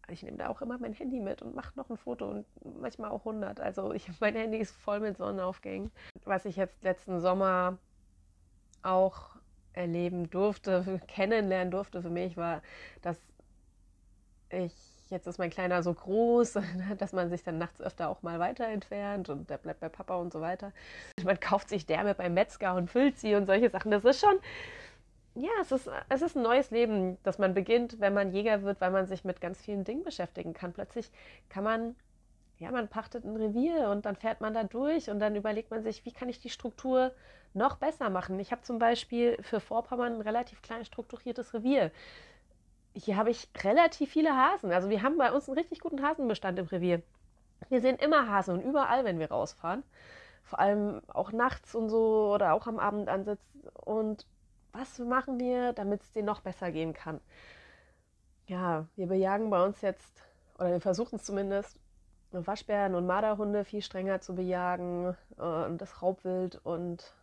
Ich 0.10 0.24
nehme 0.24 0.38
da 0.38 0.50
auch 0.50 0.62
immer 0.62 0.78
mein 0.78 0.94
Handy 0.94 1.22
mit 1.22 1.42
und 1.42 1.56
mache 1.56 1.72
noch 1.76 1.90
ein 1.90 1.96
Foto 1.96 2.30
und 2.30 2.46
manchmal 2.82 3.12
auch 3.12 3.20
100. 3.20 3.60
Also 3.60 3.94
ich, 3.94 4.10
mein 4.20 4.36
Handy 4.36 4.58
ist 4.58 4.76
voll 4.76 5.00
mit 5.00 5.18
Sonnenaufgängen. 5.18 5.92
Was 6.26 6.46
ich 6.46 6.56
jetzt 6.56 6.84
letzten 6.84 7.20
Sommer 7.20 7.78
auch 8.84 9.32
erleben 9.74 10.30
durfte, 10.30 11.02
kennenlernen 11.08 11.72
durfte 11.72 12.02
für 12.02 12.10
mich, 12.10 12.38
war, 12.38 12.62
dass 13.02 13.18
ich, 14.50 14.74
jetzt 15.10 15.28
ist 15.28 15.38
mein 15.38 15.50
Kleiner 15.50 15.84
so 15.84 15.94
groß, 15.94 16.58
dass 16.98 17.14
man 17.14 17.30
sich 17.30 17.44
dann 17.44 17.58
nachts 17.58 17.82
öfter 17.82 18.10
auch 18.10 18.22
mal 18.22 18.40
weiter 18.40 18.68
entfernt 18.68 19.30
und 19.30 19.50
der 19.50 19.58
bleibt 19.58 19.80
bei 19.80 19.90
Papa 19.90 20.16
und 20.16 20.34
so 20.34 20.42
weiter. 20.42 20.74
Man 21.24 21.40
kauft 21.40 21.70
sich 21.70 21.86
Därme 21.86 22.16
beim 22.16 22.34
Metzger 22.34 22.76
und 22.76 22.90
füllt 22.90 23.18
sie 23.18 23.36
und 23.36 23.46
solche 23.46 23.70
Sachen. 23.70 23.92
Das 23.92 24.04
ist 24.04 24.20
schon, 24.20 24.40
ja, 25.36 25.50
es 25.62 25.72
ist, 25.72 25.90
es 26.10 26.22
ist 26.22 26.36
ein 26.36 26.44
neues 26.44 26.72
Leben, 26.72 27.18
das 27.24 27.38
man 27.38 27.54
beginnt, 27.54 28.00
wenn 28.00 28.14
man 28.14 28.34
Jäger 28.34 28.64
wird, 28.64 28.82
weil 28.82 28.92
man 28.92 29.08
sich 29.08 29.24
mit 29.24 29.40
ganz 29.40 29.62
vielen 29.62 29.86
Dingen 29.86 30.04
beschäftigen 30.04 30.54
kann. 30.54 30.74
Plötzlich 30.74 31.10
kann 31.50 31.64
man 31.64 31.96
ja, 32.62 32.72
man 32.72 32.88
pachtet 32.88 33.26
ein 33.26 33.36
Revier 33.36 33.90
und 33.90 34.06
dann 34.06 34.16
fährt 34.16 34.40
man 34.40 34.54
da 34.54 34.64
durch 34.64 35.10
und 35.10 35.20
dann 35.20 35.36
überlegt 35.36 35.72
man 35.72 35.82
sich, 35.82 36.06
wie 36.06 36.12
kann 36.12 36.30
ich 36.30 36.40
die 36.40 36.52
Struktur 36.52 37.12
noch 37.56 37.78
besser 37.78 38.12
machen. 38.12 38.40
Ich 38.40 38.52
habe 38.52 38.62
zum 38.62 38.78
Beispiel 38.78 39.42
für 39.42 39.60
Vorpommern 39.60 40.14
ein 40.14 40.22
relativ 40.22 40.62
klein 40.62 40.86
strukturiertes 40.86 41.56
Revier. 41.56 41.92
hier 42.94 43.18
habe 43.18 43.32
ich 43.32 43.50
relativ 43.64 44.12
viele 44.12 44.36
Hasen. 44.36 44.72
Also 44.72 44.90
wir 44.90 45.02
haben 45.02 45.18
bei 45.18 45.32
uns 45.32 45.50
einen 45.50 45.58
richtig 45.58 45.80
guten 45.80 46.04
Hasenbestand 46.04 46.60
im 46.60 46.68
Revier. 46.68 47.02
Wir 47.70 47.82
sehen 47.82 47.98
immer 47.98 48.28
Hasen 48.28 48.56
und 48.60 48.62
überall, 48.62 49.06
wenn 49.06 49.18
wir 49.18 49.32
rausfahren. 49.32 49.84
Vor 50.44 50.60
allem 50.60 51.02
auch 51.08 51.32
nachts 51.32 51.74
und 51.74 51.90
so 51.90 52.32
oder 52.34 52.54
auch 52.54 52.68
am 52.68 52.78
Abend 52.78 53.10
ansitzen. 53.10 53.64
Und 53.74 54.28
was 54.72 55.00
machen 55.00 55.40
wir, 55.40 55.74
damit 55.74 56.04
es 56.04 56.12
denen 56.12 56.28
noch 56.28 56.42
besser 56.42 56.72
gehen 56.72 56.94
kann? 56.94 57.22
Ja, 58.46 58.86
wir 58.96 59.08
bejagen 59.08 59.50
bei 59.50 59.64
uns 59.66 59.82
jetzt, 59.82 60.22
oder 60.60 60.72
wir 60.72 60.82
versuchen 60.82 61.16
es 61.16 61.24
zumindest, 61.24 61.81
Waschbären 62.32 62.96
und 62.96 63.06
Marderhunde 63.06 63.66
viel 63.66 63.82
strenger 63.82 64.22
zu 64.22 64.36
bejagen 64.36 65.16
äh, 65.38 65.42
und 65.42 65.80
das 65.80 66.02
Raubwild 66.02 66.60
und 66.64 67.14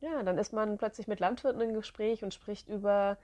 ja, 0.00 0.22
dann 0.22 0.38
ist 0.38 0.52
man 0.52 0.76
plötzlich 0.78 1.08
mit 1.08 1.20
Landwirten 1.20 1.60
im 1.60 1.74
Gespräch 1.74 2.22
und 2.22 2.34
spricht 2.34 2.68
über, 2.68 3.16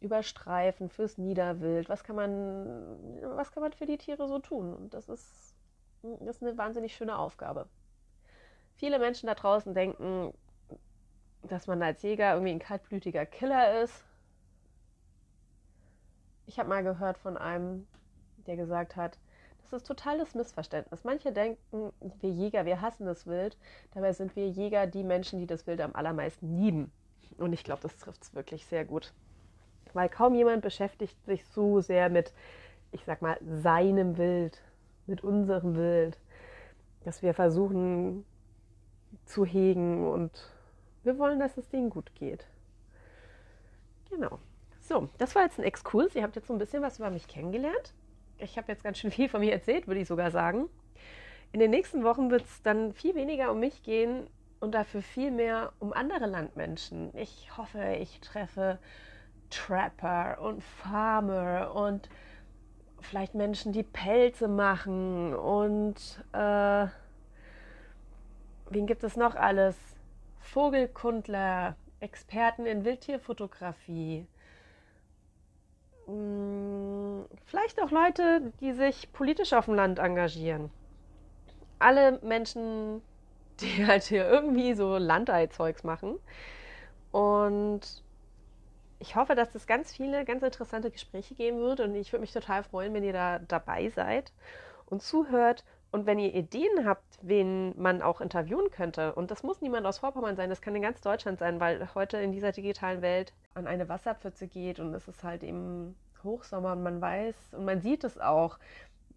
über 0.00 0.22
Streifen 0.22 0.88
fürs 0.88 1.18
Niederwild. 1.18 1.88
Was 1.88 2.04
kann 2.04 2.16
man, 2.16 2.98
was 3.22 3.52
kann 3.52 3.62
man 3.62 3.72
für 3.72 3.86
die 3.86 3.98
Tiere 3.98 4.28
so 4.28 4.38
tun? 4.38 4.72
Und 4.72 4.94
das 4.94 5.08
ist, 5.08 5.54
das 6.02 6.36
ist 6.36 6.42
eine 6.42 6.56
wahnsinnig 6.56 6.94
schöne 6.94 7.18
Aufgabe. 7.18 7.66
Viele 8.76 8.98
Menschen 8.98 9.26
da 9.26 9.34
draußen 9.34 9.74
denken, 9.74 10.32
dass 11.42 11.66
man 11.66 11.82
als 11.82 12.02
Jäger 12.02 12.32
irgendwie 12.32 12.52
ein 12.52 12.58
kaltblütiger 12.58 13.26
Killer 13.26 13.82
ist. 13.82 14.04
Ich 16.46 16.58
habe 16.58 16.68
mal 16.68 16.82
gehört 16.82 17.18
von 17.18 17.36
einem, 17.36 17.86
der 18.46 18.56
gesagt 18.56 18.96
hat, 18.96 19.18
das 19.70 19.82
ist 19.82 19.86
totales 19.86 20.34
Missverständnis. 20.34 21.04
Manche 21.04 21.32
denken, 21.32 21.92
wir 22.20 22.30
Jäger, 22.30 22.64
wir 22.64 22.80
hassen 22.80 23.06
das 23.06 23.26
Wild. 23.26 23.56
Dabei 23.94 24.12
sind 24.12 24.34
wir 24.34 24.48
Jäger 24.48 24.86
die 24.86 25.04
Menschen, 25.04 25.38
die 25.38 25.46
das 25.46 25.66
Wild 25.66 25.80
am 25.80 25.94
allermeisten 25.94 26.60
lieben. 26.60 26.92
Und 27.38 27.52
ich 27.52 27.62
glaube, 27.62 27.82
das 27.82 27.96
trifft 27.96 28.22
es 28.22 28.34
wirklich 28.34 28.66
sehr 28.66 28.84
gut. 28.84 29.12
Weil 29.92 30.08
kaum 30.08 30.34
jemand 30.34 30.62
beschäftigt 30.62 31.16
sich 31.24 31.44
so 31.46 31.80
sehr 31.80 32.10
mit, 32.10 32.32
ich 32.92 33.04
sag 33.04 33.22
mal, 33.22 33.38
seinem 33.42 34.18
Wild, 34.18 34.60
mit 35.06 35.22
unserem 35.22 35.76
Wild, 35.76 36.18
dass 37.04 37.22
wir 37.22 37.34
versuchen 37.34 38.24
zu 39.24 39.44
hegen 39.44 40.08
und 40.08 40.50
wir 41.02 41.18
wollen, 41.18 41.38
dass 41.38 41.56
es 41.56 41.68
denen 41.68 41.90
gut 41.90 42.14
geht. 42.14 42.46
Genau. 44.10 44.38
So, 44.80 45.08
das 45.18 45.34
war 45.34 45.42
jetzt 45.42 45.58
ein 45.58 45.64
Exkurs. 45.64 46.14
Ihr 46.14 46.22
habt 46.22 46.36
jetzt 46.36 46.48
so 46.48 46.52
ein 46.52 46.58
bisschen 46.58 46.82
was 46.82 46.98
über 46.98 47.10
mich 47.10 47.28
kennengelernt 47.28 47.94
ich 48.42 48.56
habe 48.56 48.72
jetzt 48.72 48.84
ganz 48.84 48.98
schön 48.98 49.10
viel 49.10 49.28
von 49.28 49.40
mir 49.40 49.52
erzählt, 49.52 49.86
würde 49.86 50.00
ich 50.00 50.08
sogar 50.08 50.30
sagen. 50.30 50.68
In 51.52 51.60
den 51.60 51.70
nächsten 51.70 52.04
Wochen 52.04 52.30
wird 52.30 52.42
es 52.42 52.62
dann 52.62 52.92
viel 52.92 53.14
weniger 53.14 53.50
um 53.50 53.60
mich 53.60 53.82
gehen 53.82 54.28
und 54.60 54.72
dafür 54.74 55.02
viel 55.02 55.30
mehr 55.30 55.72
um 55.78 55.92
andere 55.92 56.26
Landmenschen. 56.26 57.10
Ich 57.16 57.56
hoffe, 57.56 57.96
ich 57.98 58.20
treffe 58.20 58.78
Trapper 59.48 60.38
und 60.40 60.62
Farmer 60.62 61.74
und 61.74 62.08
vielleicht 63.00 63.34
Menschen, 63.34 63.72
die 63.72 63.82
Pelze 63.82 64.46
machen 64.46 65.34
und 65.34 65.96
äh, 66.32 66.86
wen 68.68 68.86
gibt 68.86 69.02
es 69.02 69.16
noch 69.16 69.34
alles? 69.34 69.76
Vogelkundler, 70.38 71.76
Experten 72.00 72.66
in 72.66 72.84
Wildtierfotografie. 72.84 74.26
Hm, 76.10 77.26
vielleicht 77.46 77.80
auch 77.80 77.90
Leute, 77.90 78.52
die 78.60 78.72
sich 78.72 79.12
politisch 79.12 79.52
auf 79.52 79.66
dem 79.66 79.74
Land 79.74 79.98
engagieren. 79.98 80.70
Alle 81.78 82.18
Menschen, 82.22 83.02
die 83.60 83.86
halt 83.86 84.04
hier 84.04 84.28
irgendwie 84.28 84.74
so 84.74 84.96
Landei-Zeugs 84.98 85.84
machen. 85.84 86.18
Und 87.12 88.04
ich 88.98 89.16
hoffe, 89.16 89.34
dass 89.34 89.54
es 89.54 89.66
ganz 89.66 89.92
viele 89.92 90.24
ganz 90.24 90.42
interessante 90.42 90.90
Gespräche 90.90 91.34
geben 91.34 91.60
wird. 91.60 91.80
Und 91.80 91.94
ich 91.94 92.12
würde 92.12 92.20
mich 92.22 92.32
total 92.32 92.62
freuen, 92.64 92.94
wenn 92.94 93.04
ihr 93.04 93.12
da 93.12 93.38
dabei 93.40 93.90
seid 93.90 94.32
und 94.86 95.02
zuhört. 95.02 95.64
Und 95.92 96.06
wenn 96.06 96.18
ihr 96.18 96.32
Ideen 96.34 96.86
habt, 96.86 97.18
wen 97.20 97.74
man 97.80 98.00
auch 98.00 98.20
interviewen 98.20 98.70
könnte, 98.70 99.14
und 99.14 99.30
das 99.30 99.42
muss 99.42 99.60
niemand 99.60 99.86
aus 99.86 99.98
Vorpommern 99.98 100.36
sein, 100.36 100.48
das 100.48 100.60
kann 100.62 100.76
in 100.76 100.82
ganz 100.82 101.00
Deutschland 101.00 101.38
sein, 101.38 101.58
weil 101.58 101.88
heute 101.94 102.18
in 102.18 102.30
dieser 102.30 102.52
digitalen 102.52 103.02
Welt 103.02 103.32
an 103.54 103.66
eine 103.66 103.88
Wasserpfütze 103.88 104.46
geht 104.46 104.78
und 104.78 104.94
es 104.94 105.08
ist 105.08 105.24
halt 105.24 105.42
eben 105.42 105.96
Hochsommer 106.22 106.72
und 106.72 106.82
man 106.82 107.00
weiß 107.00 107.54
und 107.54 107.64
man 107.64 107.80
sieht 107.80 108.04
es 108.04 108.18
auch 108.18 108.58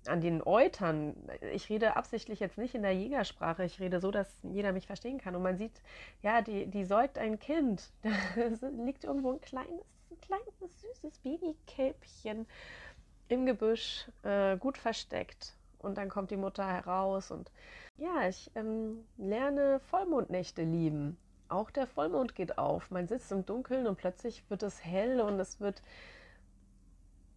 an 0.08 0.22
den 0.22 0.42
Eutern. 0.42 1.16
Ich 1.54 1.70
rede 1.70 1.96
absichtlich 1.96 2.40
jetzt 2.40 2.58
nicht 2.58 2.76
in 2.76 2.82
der 2.82 2.94
Jägersprache, 2.94 3.64
ich 3.64 3.80
rede 3.80 4.00
so, 4.00 4.12
dass 4.12 4.42
jeder 4.44 4.72
mich 4.74 4.88
verstehen 4.88 5.18
kann. 5.18 5.36
Und 5.36 5.44
man 5.44 5.58
sieht, 5.58 5.82
ja, 6.22 6.42
die, 6.42 6.66
die 6.66 6.84
säugt 6.84 7.18
ein 7.18 7.40
Kind. 7.40 7.92
Da 8.04 8.68
liegt 8.70 9.04
irgendwo 9.04 9.32
ein 9.32 9.42
kleines, 9.42 9.86
ein 10.12 10.20
kleines, 10.22 10.82
süßes 10.82 11.20
Babykälbchen 11.20 12.48
im 13.28 13.46
Gebüsch, 13.46 14.10
äh, 14.24 14.58
gut 14.58 14.78
versteckt. 14.78 15.56
Und 15.84 15.98
dann 15.98 16.10
kommt 16.10 16.32
die 16.32 16.38
Mutter 16.38 16.66
heraus 16.66 17.30
und 17.30 17.52
ja, 17.98 18.28
ich 18.28 18.50
ähm, 18.56 19.06
lerne 19.18 19.80
Vollmondnächte 19.80 20.64
lieben. 20.64 21.18
Auch 21.50 21.70
der 21.70 21.86
Vollmond 21.86 22.36
geht 22.36 22.58
auf. 22.58 22.90
Man 22.90 23.08
sitzt 23.08 23.32
im 23.32 23.46
Dunkeln 23.46 23.86
und 23.86 23.98
plötzlich 23.98 24.50
wird 24.50 24.64
es 24.64 24.84
hell 24.84 25.22
und 25.22 25.40
es 25.40 25.60
wird 25.60 25.82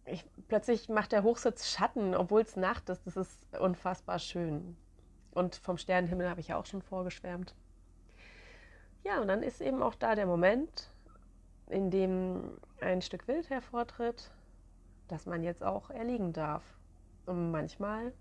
ich, 0.07 0.25
plötzlich 0.47 0.89
macht 0.89 1.11
der 1.11 1.23
Hochsitz 1.23 1.69
Schatten, 1.69 2.15
obwohl 2.15 2.41
es 2.41 2.55
Nacht 2.55 2.89
ist. 2.89 3.05
Das 3.05 3.17
ist 3.17 3.45
unfassbar 3.59 4.19
schön. 4.19 4.77
Und 5.31 5.55
vom 5.55 5.77
Sternenhimmel 5.77 6.29
habe 6.29 6.39
ich 6.39 6.47
ja 6.47 6.57
auch 6.57 6.65
schon 6.65 6.81
vorgeschwärmt. 6.81 7.53
Ja, 9.03 9.21
und 9.21 9.27
dann 9.27 9.43
ist 9.43 9.61
eben 9.61 9.83
auch 9.83 9.95
da 9.95 10.15
der 10.15 10.25
Moment, 10.25 10.89
in 11.69 11.91
dem 11.91 12.57
ein 12.81 13.01
Stück 13.01 13.27
Wild 13.27 13.49
hervortritt, 13.49 14.31
das 15.07 15.25
man 15.25 15.43
jetzt 15.43 15.63
auch 15.63 15.89
erliegen 15.89 16.33
darf. 16.33 16.63
Und 17.25 17.51
manchmal, 17.51 18.13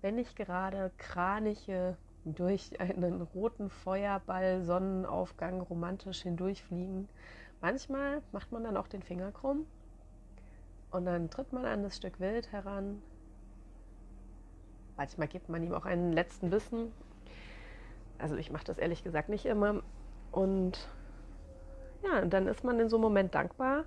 wenn 0.00 0.14
nicht 0.16 0.36
gerade 0.36 0.90
Kraniche 0.98 1.96
durch 2.24 2.80
einen 2.80 3.22
roten 3.22 3.70
Feuerball 3.70 4.62
Sonnenaufgang 4.62 5.60
romantisch 5.60 6.22
hindurchfliegen, 6.22 7.08
manchmal 7.60 8.22
macht 8.32 8.52
man 8.52 8.64
dann 8.64 8.76
auch 8.76 8.88
den 8.88 9.02
Finger 9.02 9.32
krumm 9.32 9.66
und 10.90 11.04
dann 11.04 11.30
tritt 11.30 11.52
man 11.52 11.64
an 11.64 11.82
das 11.82 11.96
Stück 11.96 12.20
Wild 12.20 12.52
heran. 12.52 13.02
Manchmal 14.96 15.28
gibt 15.28 15.48
man 15.48 15.62
ihm 15.62 15.74
auch 15.74 15.84
einen 15.84 16.12
letzten 16.12 16.50
Bissen. 16.50 16.92
Also 18.18 18.36
ich 18.36 18.50
mache 18.50 18.64
das 18.64 18.78
ehrlich 18.78 19.04
gesagt 19.04 19.28
nicht 19.28 19.46
immer. 19.46 19.82
Und 20.32 20.88
ja, 22.02 22.24
dann 22.24 22.48
ist 22.48 22.64
man 22.64 22.80
in 22.80 22.88
so 22.88 22.96
einem 22.96 23.02
Moment 23.02 23.34
dankbar, 23.34 23.84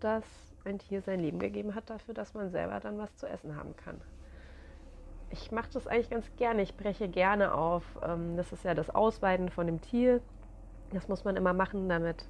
dass 0.00 0.24
ein 0.64 0.78
Tier 0.78 1.00
sein 1.02 1.20
Leben 1.20 1.38
gegeben 1.38 1.74
hat 1.74 1.88
dafür, 1.88 2.14
dass 2.14 2.34
man 2.34 2.50
selber 2.50 2.78
dann 2.80 2.98
was 2.98 3.16
zu 3.16 3.26
essen 3.26 3.56
haben 3.56 3.74
kann. 3.76 4.00
Ich 5.30 5.52
mache 5.52 5.68
das 5.72 5.86
eigentlich 5.86 6.10
ganz 6.10 6.26
gerne. 6.36 6.62
Ich 6.62 6.76
breche 6.76 7.08
gerne 7.08 7.52
auf. 7.54 7.84
Ähm, 8.02 8.36
das 8.36 8.52
ist 8.52 8.64
ja 8.64 8.74
das 8.74 8.90
Ausweiden 8.90 9.50
von 9.50 9.66
dem 9.66 9.80
Tier. 9.80 10.20
Das 10.92 11.08
muss 11.08 11.24
man 11.24 11.36
immer 11.36 11.52
machen, 11.52 11.88
damit 11.88 12.24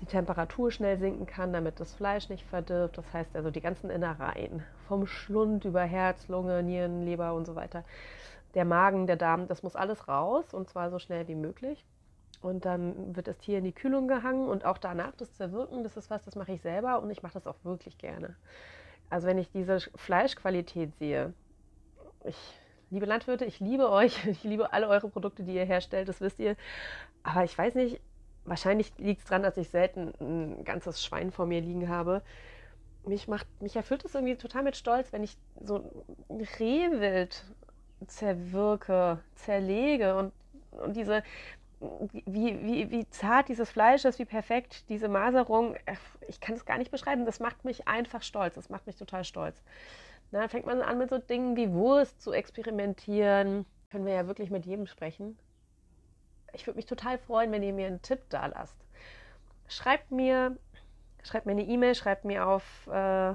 die 0.00 0.06
Temperatur 0.06 0.70
schnell 0.70 0.98
sinken 0.98 1.26
kann, 1.26 1.52
damit 1.52 1.80
das 1.80 1.94
Fleisch 1.94 2.28
nicht 2.28 2.44
verdirbt. 2.44 2.98
Das 2.98 3.12
heißt 3.12 3.34
also 3.34 3.50
die 3.50 3.60
ganzen 3.60 3.90
Innereien, 3.90 4.62
vom 4.86 5.06
Schlund 5.06 5.64
über 5.64 5.82
Herz, 5.82 6.28
Lunge, 6.28 6.62
Nieren, 6.62 7.04
Leber 7.04 7.34
und 7.34 7.46
so 7.46 7.56
weiter. 7.56 7.84
Der 8.54 8.64
Magen, 8.64 9.06
der 9.06 9.16
Darm, 9.16 9.48
das 9.48 9.62
muss 9.62 9.76
alles 9.76 10.08
raus 10.08 10.54
und 10.54 10.68
zwar 10.68 10.90
so 10.90 10.98
schnell 10.98 11.26
wie 11.28 11.34
möglich. 11.34 11.84
Und 12.40 12.64
dann 12.64 13.16
wird 13.16 13.26
das 13.26 13.38
Tier 13.38 13.58
in 13.58 13.64
die 13.64 13.72
Kühlung 13.72 14.06
gehangen 14.06 14.48
und 14.48 14.64
auch 14.64 14.78
danach 14.78 15.16
das 15.16 15.34
Zerwirken, 15.34 15.82
das 15.82 15.96
ist 15.96 16.08
was, 16.08 16.22
das 16.24 16.36
mache 16.36 16.52
ich 16.52 16.62
selber 16.62 17.02
und 17.02 17.10
ich 17.10 17.22
mache 17.22 17.34
das 17.34 17.48
auch 17.48 17.56
wirklich 17.64 17.98
gerne. 17.98 18.36
Also 19.10 19.26
wenn 19.26 19.38
ich 19.38 19.50
diese 19.50 19.80
Fleischqualität 19.96 20.94
sehe, 20.96 21.32
ich 22.24 22.36
liebe 22.90 23.06
Landwirte, 23.06 23.44
ich 23.44 23.60
liebe 23.60 23.90
euch, 23.90 24.24
ich 24.26 24.44
liebe 24.44 24.72
alle 24.72 24.88
eure 24.88 25.08
Produkte, 25.08 25.42
die 25.42 25.54
ihr 25.54 25.64
herstellt, 25.64 26.08
das 26.08 26.20
wisst 26.20 26.38
ihr. 26.38 26.56
Aber 27.22 27.44
ich 27.44 27.56
weiß 27.56 27.74
nicht, 27.74 28.00
wahrscheinlich 28.44 28.92
liegt 28.98 29.20
es 29.22 29.26
daran, 29.26 29.42
dass 29.42 29.56
ich 29.56 29.68
selten 29.68 30.12
ein 30.20 30.64
ganzes 30.64 31.04
Schwein 31.04 31.30
vor 31.30 31.46
mir 31.46 31.60
liegen 31.60 31.88
habe. 31.88 32.22
Mich, 33.04 33.28
macht, 33.28 33.46
mich 33.60 33.76
erfüllt 33.76 34.04
es 34.04 34.14
irgendwie 34.14 34.36
total 34.36 34.62
mit 34.62 34.76
Stolz, 34.76 35.12
wenn 35.12 35.22
ich 35.22 35.36
so 35.62 35.76
ein 36.28 36.46
Rehwild 36.58 37.44
zerwirke, 38.06 39.18
zerlege 39.34 40.16
und, 40.16 40.32
und 40.72 40.94
diese, 40.96 41.22
wie, 42.26 42.62
wie, 42.64 42.90
wie 42.90 43.08
zart 43.10 43.48
dieses 43.48 43.70
Fleisch 43.70 44.04
ist, 44.04 44.18
wie 44.18 44.24
perfekt 44.24 44.88
diese 44.88 45.08
Maserung, 45.08 45.76
ich 46.26 46.40
kann 46.40 46.54
es 46.54 46.64
gar 46.64 46.78
nicht 46.78 46.90
beschreiben, 46.90 47.24
das 47.24 47.40
macht 47.40 47.64
mich 47.64 47.86
einfach 47.88 48.22
stolz, 48.22 48.54
das 48.56 48.68
macht 48.68 48.86
mich 48.86 48.96
total 48.96 49.24
stolz. 49.24 49.62
Dann 50.30 50.48
fängt 50.48 50.66
man 50.66 50.82
an 50.82 50.98
mit 50.98 51.10
so 51.10 51.18
Dingen 51.18 51.56
wie 51.56 51.72
Wurst 51.72 52.20
zu 52.20 52.32
experimentieren, 52.32 53.66
können 53.90 54.06
wir 54.06 54.14
ja 54.14 54.26
wirklich 54.26 54.50
mit 54.50 54.66
jedem 54.66 54.86
sprechen 54.86 55.38
ich 56.52 56.66
würde 56.66 56.76
mich 56.76 56.86
total 56.86 57.18
freuen, 57.18 57.52
wenn 57.52 57.62
ihr 57.62 57.72
mir 57.72 57.86
einen 57.86 58.02
Tipp 58.02 58.20
da 58.28 58.46
lasst. 58.46 58.76
Schreibt 59.68 60.10
mir, 60.10 60.56
schreibt 61.22 61.46
mir 61.46 61.52
eine 61.52 61.62
E-Mail, 61.62 61.94
schreibt 61.94 62.24
mir 62.24 62.46
auf 62.46 62.86
äh, 62.86 63.34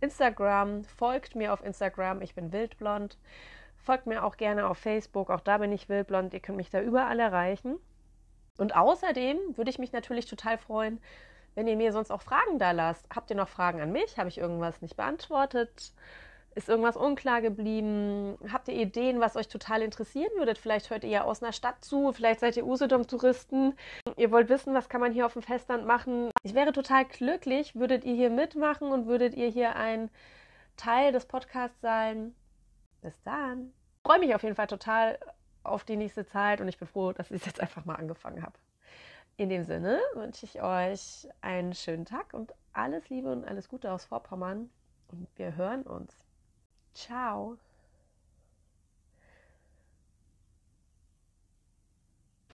Instagram, 0.00 0.84
folgt 0.84 1.36
mir 1.36 1.52
auf 1.52 1.64
Instagram, 1.64 2.22
ich 2.22 2.34
bin 2.34 2.52
wildblond. 2.52 3.18
Folgt 3.76 4.06
mir 4.06 4.24
auch 4.24 4.36
gerne 4.36 4.68
auf 4.68 4.78
Facebook, 4.78 5.30
auch 5.30 5.40
da 5.40 5.58
bin 5.58 5.72
ich 5.72 5.88
wildblond, 5.88 6.34
ihr 6.34 6.40
könnt 6.40 6.58
mich 6.58 6.70
da 6.70 6.82
überall 6.82 7.18
erreichen. 7.18 7.76
Und 8.58 8.76
außerdem 8.76 9.38
würde 9.56 9.70
ich 9.70 9.78
mich 9.78 9.92
natürlich 9.92 10.26
total 10.26 10.58
freuen, 10.58 11.00
wenn 11.54 11.66
ihr 11.66 11.76
mir 11.76 11.92
sonst 11.92 12.10
auch 12.10 12.22
Fragen 12.22 12.58
da 12.58 12.70
lasst. 12.70 13.06
Habt 13.14 13.30
ihr 13.30 13.36
noch 13.36 13.48
Fragen 13.48 13.80
an 13.80 13.92
mich? 13.92 14.18
Habe 14.18 14.28
ich 14.28 14.38
irgendwas 14.38 14.80
nicht 14.82 14.96
beantwortet? 14.96 15.92
Ist 16.54 16.68
irgendwas 16.68 16.96
unklar 16.96 17.42
geblieben? 17.42 18.36
Habt 18.52 18.68
ihr 18.68 18.74
Ideen, 18.74 19.20
was 19.20 19.36
euch 19.36 19.46
total 19.48 19.82
interessieren 19.82 20.30
würdet? 20.36 20.58
Vielleicht 20.58 20.90
hört 20.90 21.04
ihr 21.04 21.10
ja 21.10 21.24
aus 21.24 21.42
einer 21.42 21.52
Stadt 21.52 21.84
zu, 21.84 22.12
vielleicht 22.12 22.40
seid 22.40 22.56
ihr 22.56 22.66
Usedom-Touristen. 22.66 23.74
Ihr 24.16 24.32
wollt 24.32 24.48
wissen, 24.48 24.74
was 24.74 24.88
kann 24.88 25.00
man 25.00 25.12
hier 25.12 25.26
auf 25.26 25.34
dem 25.34 25.42
Festland 25.42 25.86
machen? 25.86 26.30
Ich 26.42 26.54
wäre 26.54 26.72
total 26.72 27.04
glücklich, 27.04 27.76
würdet 27.76 28.04
ihr 28.04 28.14
hier 28.14 28.30
mitmachen 28.30 28.90
und 28.90 29.06
würdet 29.06 29.34
ihr 29.34 29.48
hier 29.48 29.76
ein 29.76 30.10
Teil 30.76 31.12
des 31.12 31.26
Podcasts 31.26 31.80
sein. 31.80 32.34
Bis 33.00 33.22
dann. 33.22 33.72
Ich 34.02 34.10
freue 34.10 34.18
mich 34.18 34.34
auf 34.34 34.42
jeden 34.42 34.56
Fall 34.56 34.66
total 34.66 35.18
auf 35.62 35.84
die 35.84 35.96
nächste 35.96 36.26
Zeit 36.26 36.60
und 36.60 36.68
ich 36.68 36.78
bin 36.78 36.88
froh, 36.88 37.12
dass 37.12 37.30
ich 37.30 37.42
es 37.42 37.46
jetzt 37.46 37.60
einfach 37.60 37.84
mal 37.84 37.94
angefangen 37.94 38.42
habe. 38.42 38.54
In 39.36 39.48
dem 39.48 39.64
Sinne 39.64 40.00
wünsche 40.14 40.44
ich 40.44 40.62
euch 40.62 41.28
einen 41.40 41.74
schönen 41.74 42.04
Tag 42.04 42.34
und 42.34 42.52
alles 42.72 43.08
Liebe 43.08 43.32
und 43.32 43.44
alles 43.44 43.68
Gute 43.68 43.90
aus 43.92 44.04
Vorpommern. 44.04 44.70
Und 45.08 45.28
wir 45.36 45.56
hören 45.56 45.82
uns. 45.82 46.14
Ciao. 46.94 47.56